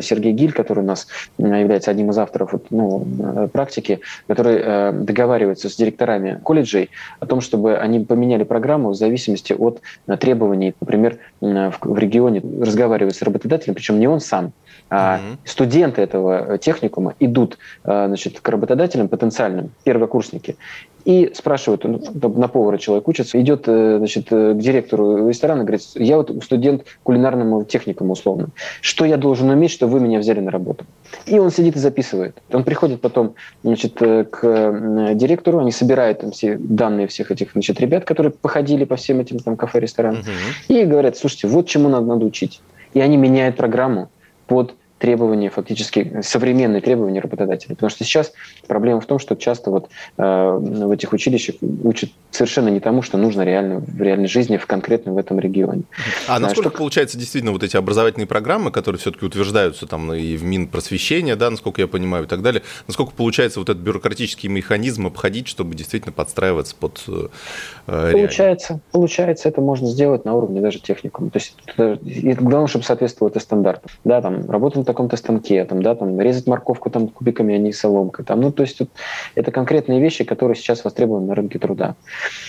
Сергей 0.00 0.32
Гиль, 0.32 0.52
который 0.52 0.84
у 0.84 0.86
нас 0.86 1.08
является 1.38 1.90
одним 1.90 2.10
из 2.10 2.18
авторов 2.18 2.54
ну, 2.70 3.04
практики, 3.52 3.98
который 4.28 4.92
договаривается 4.92 5.68
с 5.68 5.74
директорами 5.74 6.38
колледжей 6.44 6.90
о 7.18 7.26
том, 7.26 7.40
чтобы 7.40 7.76
они 7.76 8.00
поменяли 8.00 8.44
программу 8.44 8.90
в 8.90 8.94
зависимости 8.94 9.52
от 9.52 9.80
требований, 10.20 10.74
например, 10.80 11.18
в 11.40 11.98
регионе 11.98 12.42
разговаривать 12.60 13.16
с 13.16 13.22
работодателем, 13.22 13.74
причем 13.74 13.98
не 13.98 14.06
он 14.06 14.20
сам, 14.20 14.52
а 14.88 15.18
mm-hmm. 15.18 15.41
Студенты 15.44 16.02
этого 16.02 16.58
техникума 16.58 17.14
идут 17.20 17.58
значит, 17.84 18.40
к 18.40 18.48
работодателям 18.48 19.08
потенциальным, 19.08 19.70
первокурсники, 19.84 20.56
и 21.04 21.32
спрашивают, 21.34 21.84
ну, 21.84 22.00
на 22.36 22.48
повара 22.48 22.78
человек 22.78 23.08
учится, 23.08 23.40
идет 23.40 23.64
э, 23.66 23.98
значит, 23.98 24.26
э, 24.30 24.54
к 24.54 24.58
директору 24.58 25.28
ресторана, 25.28 25.62
говорит, 25.62 25.82
я 25.94 26.16
вот 26.16 26.32
студент 26.44 26.84
кулинарному 27.02 27.64
техникуму 27.64 28.12
условно. 28.12 28.48
Что 28.80 29.04
я 29.04 29.16
должен 29.16 29.50
уметь, 29.50 29.72
что 29.72 29.88
вы 29.88 30.00
меня 30.00 30.20
взяли 30.20 30.40
на 30.40 30.50
работу? 30.50 30.84
И 31.26 31.38
он 31.38 31.50
сидит 31.50 31.76
и 31.76 31.78
записывает. 31.78 32.40
Он 32.52 32.62
приходит 32.62 33.00
потом 33.00 33.34
значит, 33.64 34.00
э, 34.00 34.24
к 34.24 35.14
директору, 35.14 35.58
они 35.58 35.72
собирают 35.72 36.20
там 36.20 36.30
все 36.30 36.56
данные 36.56 37.08
всех 37.08 37.30
этих 37.30 37.52
значит, 37.52 37.80
ребят, 37.80 38.04
которые 38.04 38.32
походили 38.32 38.84
по 38.84 38.96
всем 38.96 39.20
этим 39.20 39.38
там, 39.40 39.56
кафе, 39.56 39.80
ресторанам, 39.80 40.20
угу. 40.20 40.30
и 40.68 40.84
говорят, 40.84 41.16
слушайте, 41.16 41.48
вот 41.48 41.66
чему 41.66 41.88
надо, 41.88 42.06
надо 42.06 42.24
учить. 42.24 42.60
И 42.94 43.00
они 43.00 43.16
меняют 43.16 43.56
программу 43.56 44.08
под 44.46 44.74
требования, 45.02 45.50
фактически 45.50 46.20
современные 46.22 46.80
требования 46.80 47.18
работодателей. 47.18 47.74
Потому 47.74 47.90
что 47.90 48.04
сейчас 48.04 48.32
проблема 48.68 49.00
в 49.00 49.06
том, 49.06 49.18
что 49.18 49.34
часто 49.34 49.72
вот 49.72 49.88
э, 50.16 50.22
в 50.22 50.90
этих 50.92 51.12
училищах 51.12 51.56
учат 51.82 52.10
совершенно 52.30 52.68
не 52.68 52.78
тому, 52.78 53.02
что 53.02 53.18
нужно 53.18 53.42
реально 53.42 53.80
в 53.80 54.00
реальной 54.00 54.28
жизни, 54.28 54.58
в 54.58 54.66
конкретно 54.66 55.12
в 55.12 55.18
этом 55.18 55.40
регионе. 55.40 55.82
А 56.28 56.38
насколько 56.38 56.68
что... 56.68 56.78
получается 56.78 57.18
действительно 57.18 57.50
вот 57.50 57.64
эти 57.64 57.76
образовательные 57.76 58.28
программы, 58.28 58.70
которые 58.70 59.00
все-таки 59.00 59.26
утверждаются 59.26 59.88
там 59.88 60.12
и 60.12 60.36
в 60.36 60.44
Минпросвещения, 60.44 61.34
да, 61.34 61.50
насколько 61.50 61.80
я 61.80 61.88
понимаю, 61.88 62.24
и 62.24 62.28
так 62.28 62.40
далее, 62.40 62.62
насколько 62.86 63.10
получается 63.10 63.58
вот 63.58 63.68
этот 63.70 63.82
бюрократический 63.82 64.48
механизм 64.48 65.08
обходить, 65.08 65.48
чтобы 65.48 65.74
действительно 65.74 66.12
подстраиваться 66.12 66.76
под 66.78 67.02
э, 67.08 68.12
Получается, 68.12 68.78
получается, 68.92 69.48
это 69.48 69.60
можно 69.60 69.88
сделать 69.88 70.24
на 70.24 70.34
уровне 70.34 70.60
даже 70.60 70.78
техникума. 70.78 71.30
То 71.30 71.40
есть 71.40 71.56
это, 71.66 71.98
главное, 72.40 72.68
чтобы 72.68 72.84
соответствовало 72.84 73.30
это 73.30 73.40
стандарту. 73.40 73.88
Да, 74.04 74.22
там 74.22 74.48
работа 74.48 74.78
таком-то 74.92 75.16
станке, 75.16 75.64
там, 75.64 75.82
да, 75.82 75.94
там, 75.94 76.20
резать 76.20 76.46
морковку 76.46 76.90
там, 76.90 77.08
кубиками, 77.08 77.54
а 77.54 77.58
не 77.58 77.72
соломкой. 77.72 78.24
Там, 78.24 78.40
ну, 78.40 78.52
то 78.52 78.62
есть 78.62 78.78
вот, 78.80 78.90
это 79.34 79.50
конкретные 79.50 80.00
вещи, 80.00 80.24
которые 80.24 80.54
сейчас 80.54 80.84
востребованы 80.84 81.26
на 81.26 81.34
рынке 81.34 81.58
труда. 81.58 81.94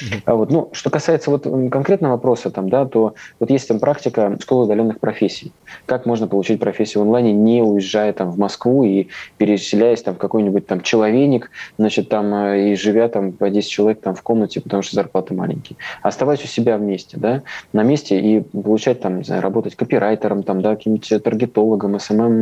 Mm-hmm. 0.01 0.21
А 0.25 0.35
вот, 0.35 0.51
ну, 0.51 0.69
что 0.73 0.89
касается 0.89 1.31
вот 1.31 1.43
конкретного 1.43 2.13
вопроса, 2.13 2.51
там, 2.51 2.69
да, 2.69 2.85
то 2.85 3.15
вот 3.39 3.49
есть 3.49 3.67
там 3.67 3.79
практика 3.79 4.37
школы 4.41 4.65
удаленных 4.65 4.99
профессий. 4.99 5.51
Как 5.85 6.05
можно 6.05 6.27
получить 6.27 6.59
профессию 6.59 7.03
в 7.03 7.07
онлайне, 7.07 7.31
не 7.31 7.61
уезжая 7.61 8.13
там 8.13 8.29
в 8.29 8.37
Москву 8.37 8.83
и 8.83 9.07
переселяясь 9.37 10.01
там 10.01 10.15
в 10.15 10.17
какой-нибудь 10.17 10.67
там 10.67 10.81
человейник, 10.81 11.49
значит, 11.77 12.09
там 12.09 12.33
э, 12.33 12.71
и 12.71 12.75
живя 12.75 13.07
там 13.07 13.31
по 13.31 13.49
10 13.49 13.69
человек 13.69 14.01
там 14.01 14.15
в 14.15 14.21
комнате, 14.21 14.61
потому 14.61 14.83
что 14.83 14.95
зарплаты 14.95 15.33
маленькие. 15.33 15.77
Оставаясь 16.01 16.43
у 16.43 16.47
себя 16.47 16.77
вместе, 16.77 17.17
да, 17.17 17.43
на 17.71 17.83
месте 17.83 18.19
и 18.19 18.41
получать 18.41 18.99
там, 18.99 19.19
не 19.19 19.23
знаю, 19.23 19.41
работать 19.41 19.75
копирайтером, 19.75 20.43
там, 20.43 20.61
да, 20.61 20.75
каким-нибудь 20.75 21.23
таргетологом, 21.23 21.99
SMM 21.99 22.32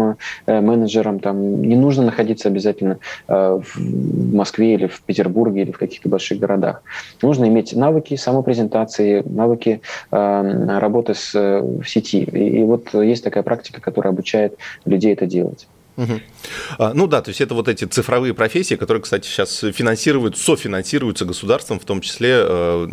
э, 0.46 0.62
менеджером, 0.62 1.20
там 1.20 1.62
не 1.62 1.76
нужно 1.76 2.04
находиться 2.04 2.48
обязательно 2.50 2.98
э, 3.28 3.60
в 3.62 4.36
Москве 4.36 4.74
или 4.74 4.88
в 4.88 5.02
Петербурге 5.02 5.62
или 5.62 5.72
в 5.72 5.78
каких-то 5.78 6.10
больших 6.10 6.40
городах. 6.40 6.84
Нужно 7.22 7.46
иметь 7.46 7.74
навыки 7.74 8.16
самопрезентации, 8.16 9.24
навыки 9.26 9.82
э, 10.12 10.80
работы 10.80 11.14
с, 11.14 11.34
в 11.34 11.84
сети. 11.86 12.24
И, 12.24 12.60
и 12.60 12.64
вот 12.64 12.94
есть 12.94 13.24
такая 13.24 13.44
практика, 13.44 13.82
которая 13.82 14.14
обучает 14.14 14.58
людей 14.86 15.14
это 15.14 15.26
делать. 15.26 15.68
Угу. 15.98 16.92
Ну 16.94 17.08
да, 17.08 17.22
то 17.22 17.30
есть 17.30 17.42
это 17.42 17.54
вот 17.54 17.68
эти 17.68 17.86
цифровые 17.86 18.34
профессии, 18.34 18.76
которые, 18.76 19.04
кстати, 19.04 19.28
сейчас 19.28 19.60
финансируют, 19.60 20.38
софинансируются 20.38 21.26
государством, 21.26 21.80
в 21.80 21.86
том 21.86 22.02
числе, 22.02 22.30
э, 22.34 22.88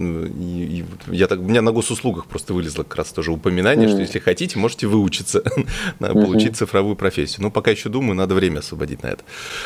я 1.08 1.26
так, 1.26 1.40
у 1.40 1.42
меня 1.42 1.62
на 1.62 1.72
госуслугах 1.72 2.26
просто 2.26 2.54
вылезло 2.54 2.82
как 2.82 2.96
раз 2.96 3.12
тоже 3.12 3.32
упоминание, 3.32 3.86
mm 3.86 3.88
что 3.88 4.00
если 4.00 4.18
хотите, 4.18 4.58
можете 4.58 4.86
выучиться, 4.86 5.42
получить 5.98 6.56
цифровую 6.56 6.96
профессию. 6.96 7.42
Но 7.42 7.50
пока 7.50 7.70
еще 7.70 7.88
думаю, 7.88 8.14
надо 8.14 8.34
время 8.34 8.58
освободить 8.58 9.02
на 9.02 9.08
это. 9.08 9.24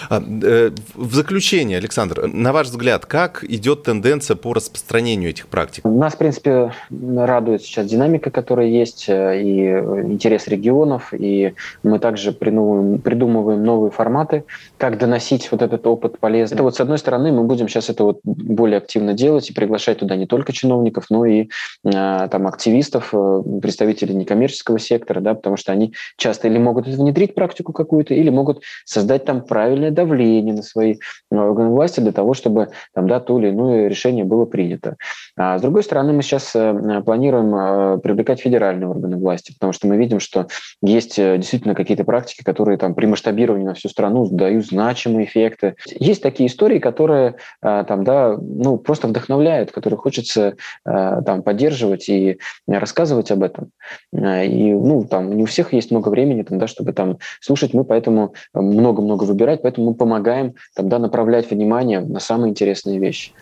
А, 0.08 0.22
э, 0.22 0.70
в 0.94 1.14
заключение, 1.14 1.78
Александр, 1.78 2.28
на 2.28 2.52
ваш 2.52 2.68
взгляд, 2.68 3.06
как 3.06 3.44
идет 3.44 3.82
тенденция 3.82 4.36
по 4.36 4.52
распространению 4.52 5.30
этих 5.30 5.48
практик? 5.48 5.84
Нас, 5.84 6.14
в 6.14 6.18
принципе, 6.18 6.72
радует 6.90 7.62
сейчас 7.62 7.86
динамика, 7.86 8.30
которая 8.30 8.68
есть, 8.68 9.06
э, 9.08 9.42
и 9.42 9.66
интерес 10.12 10.46
регионов, 10.46 11.12
и 11.12 11.54
мы 11.82 11.98
также 11.98 12.32
придумываем 12.32 12.98
придумываем 13.22 13.62
новые 13.62 13.92
форматы, 13.92 14.44
как 14.78 14.98
доносить 14.98 15.50
вот 15.52 15.62
этот 15.62 15.86
опыт 15.86 16.18
полезный. 16.18 16.56
Это 16.56 16.64
вот 16.64 16.74
с 16.74 16.80
одной 16.80 16.98
стороны 16.98 17.30
мы 17.30 17.44
будем 17.44 17.68
сейчас 17.68 17.88
это 17.88 18.02
вот 18.02 18.20
более 18.24 18.78
активно 18.78 19.14
делать 19.14 19.48
и 19.48 19.52
приглашать 19.52 19.98
туда 19.98 20.16
не 20.16 20.26
только 20.26 20.52
чиновников, 20.52 21.06
но 21.08 21.24
и 21.24 21.48
э, 21.84 22.28
там 22.30 22.46
активистов, 22.48 23.10
э, 23.12 23.42
представителей 23.62 24.14
некоммерческого 24.14 24.80
сектора, 24.80 25.20
да, 25.20 25.34
потому 25.34 25.56
что 25.56 25.70
они 25.70 25.94
часто 26.16 26.48
или 26.48 26.58
могут 26.58 26.88
внедрить 26.88 27.34
практику 27.34 27.72
какую-то, 27.72 28.12
или 28.12 28.28
могут 28.28 28.62
создать 28.84 29.24
там 29.24 29.42
правильное 29.42 29.92
давление 29.92 30.54
на 30.54 30.62
свои 30.62 30.94
э, 30.94 31.36
органы 31.36 31.70
власти 31.70 32.00
для 32.00 32.12
того, 32.12 32.34
чтобы 32.34 32.70
там, 32.92 33.06
да, 33.06 33.20
то 33.20 33.38
или 33.38 33.50
иное 33.50 33.86
решение 33.86 34.24
было 34.24 34.46
принято. 34.46 34.96
А 35.36 35.58
с 35.58 35.62
другой 35.62 35.84
стороны, 35.84 36.12
мы 36.12 36.22
сейчас 36.22 36.50
э, 36.56 37.02
планируем 37.04 37.54
э, 37.54 37.98
привлекать 37.98 38.40
федеральные 38.40 38.88
органы 38.88 39.16
власти, 39.16 39.52
потому 39.52 39.72
что 39.72 39.86
мы 39.86 39.96
видим, 39.96 40.18
что 40.18 40.48
есть 40.82 41.18
э, 41.20 41.38
действительно 41.38 41.76
какие-то 41.76 42.04
практики, 42.04 42.42
которые 42.42 42.78
там 42.78 42.94
при 42.94 43.06
масштабировании 43.12 43.66
на 43.66 43.74
всю 43.74 43.88
страну 43.88 44.26
дают 44.26 44.66
значимые 44.66 45.26
эффекты. 45.26 45.76
Есть 46.00 46.22
такие 46.22 46.48
истории, 46.48 46.78
которые 46.78 47.36
э, 47.62 47.84
там, 47.86 48.04
да, 48.04 48.36
ну, 48.40 48.78
просто 48.78 49.06
вдохновляют, 49.06 49.70
которые 49.70 49.98
хочется 49.98 50.56
э, 50.84 51.22
там, 51.24 51.42
поддерживать 51.42 52.08
и 52.08 52.38
рассказывать 52.66 53.30
об 53.30 53.42
этом. 53.42 53.70
Э, 54.12 54.46
и 54.46 54.72
ну, 54.72 55.04
там, 55.04 55.36
не 55.36 55.42
у 55.42 55.46
всех 55.46 55.72
есть 55.72 55.90
много 55.90 56.08
времени, 56.08 56.42
там, 56.42 56.58
да, 56.58 56.66
чтобы 56.66 56.92
там, 56.92 57.18
слушать. 57.40 57.74
Мы 57.74 57.84
поэтому 57.84 58.34
много-много 58.54 59.24
выбирать, 59.24 59.62
поэтому 59.62 59.90
мы 59.90 59.94
помогаем 59.94 60.54
там, 60.74 60.88
да, 60.88 60.98
направлять 60.98 61.50
внимание 61.50 62.00
на 62.00 62.20
самые 62.20 62.50
интересные 62.50 62.98
вещи. 62.98 63.32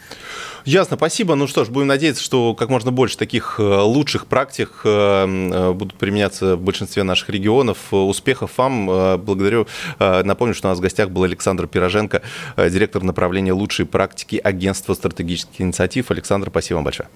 Ясно, 0.65 0.97
спасибо. 0.97 1.35
Ну 1.37 1.47
что 1.47 1.65
ж, 1.65 1.71
будем 1.71 1.87
надеяться, 1.87 2.23
что 2.23 2.55
как 2.55 2.69
можно 2.69 2.91
больше 2.93 3.17
таких 3.17 3.59
лучших 3.59 4.27
практик 4.27 4.83
будут 4.85 5.95
применяться 5.95 6.57
в 6.57 6.61
большинстве 6.61 7.03
наших 7.03 7.31
регионов. 7.31 7.93
Успехов 7.93 8.59
вам. 8.59 8.87
Благодарю 9.25 9.60
благодарю. 9.61 9.67
Э, 9.99 10.23
напомню, 10.25 10.55
что 10.55 10.69
у 10.69 10.71
нас 10.71 10.79
в 10.79 10.83
гостях 10.83 11.11
был 11.11 11.25
Александр 11.25 11.67
Пироженко, 11.67 12.23
э, 12.57 12.71
директор 12.71 13.03
направления 13.03 13.53
лучшей 13.53 13.87
практики 13.87 14.41
агентства 14.43 14.95
стратегических 14.95 15.61
инициатив. 15.61 16.11
Александр, 16.11 16.49
спасибо 16.51 16.77
вам 16.77 16.85
большое. 16.85 17.09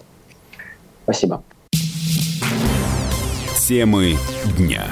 Спасибо. 1.05 1.43
Темы 3.67 4.17
дня. 4.59 4.85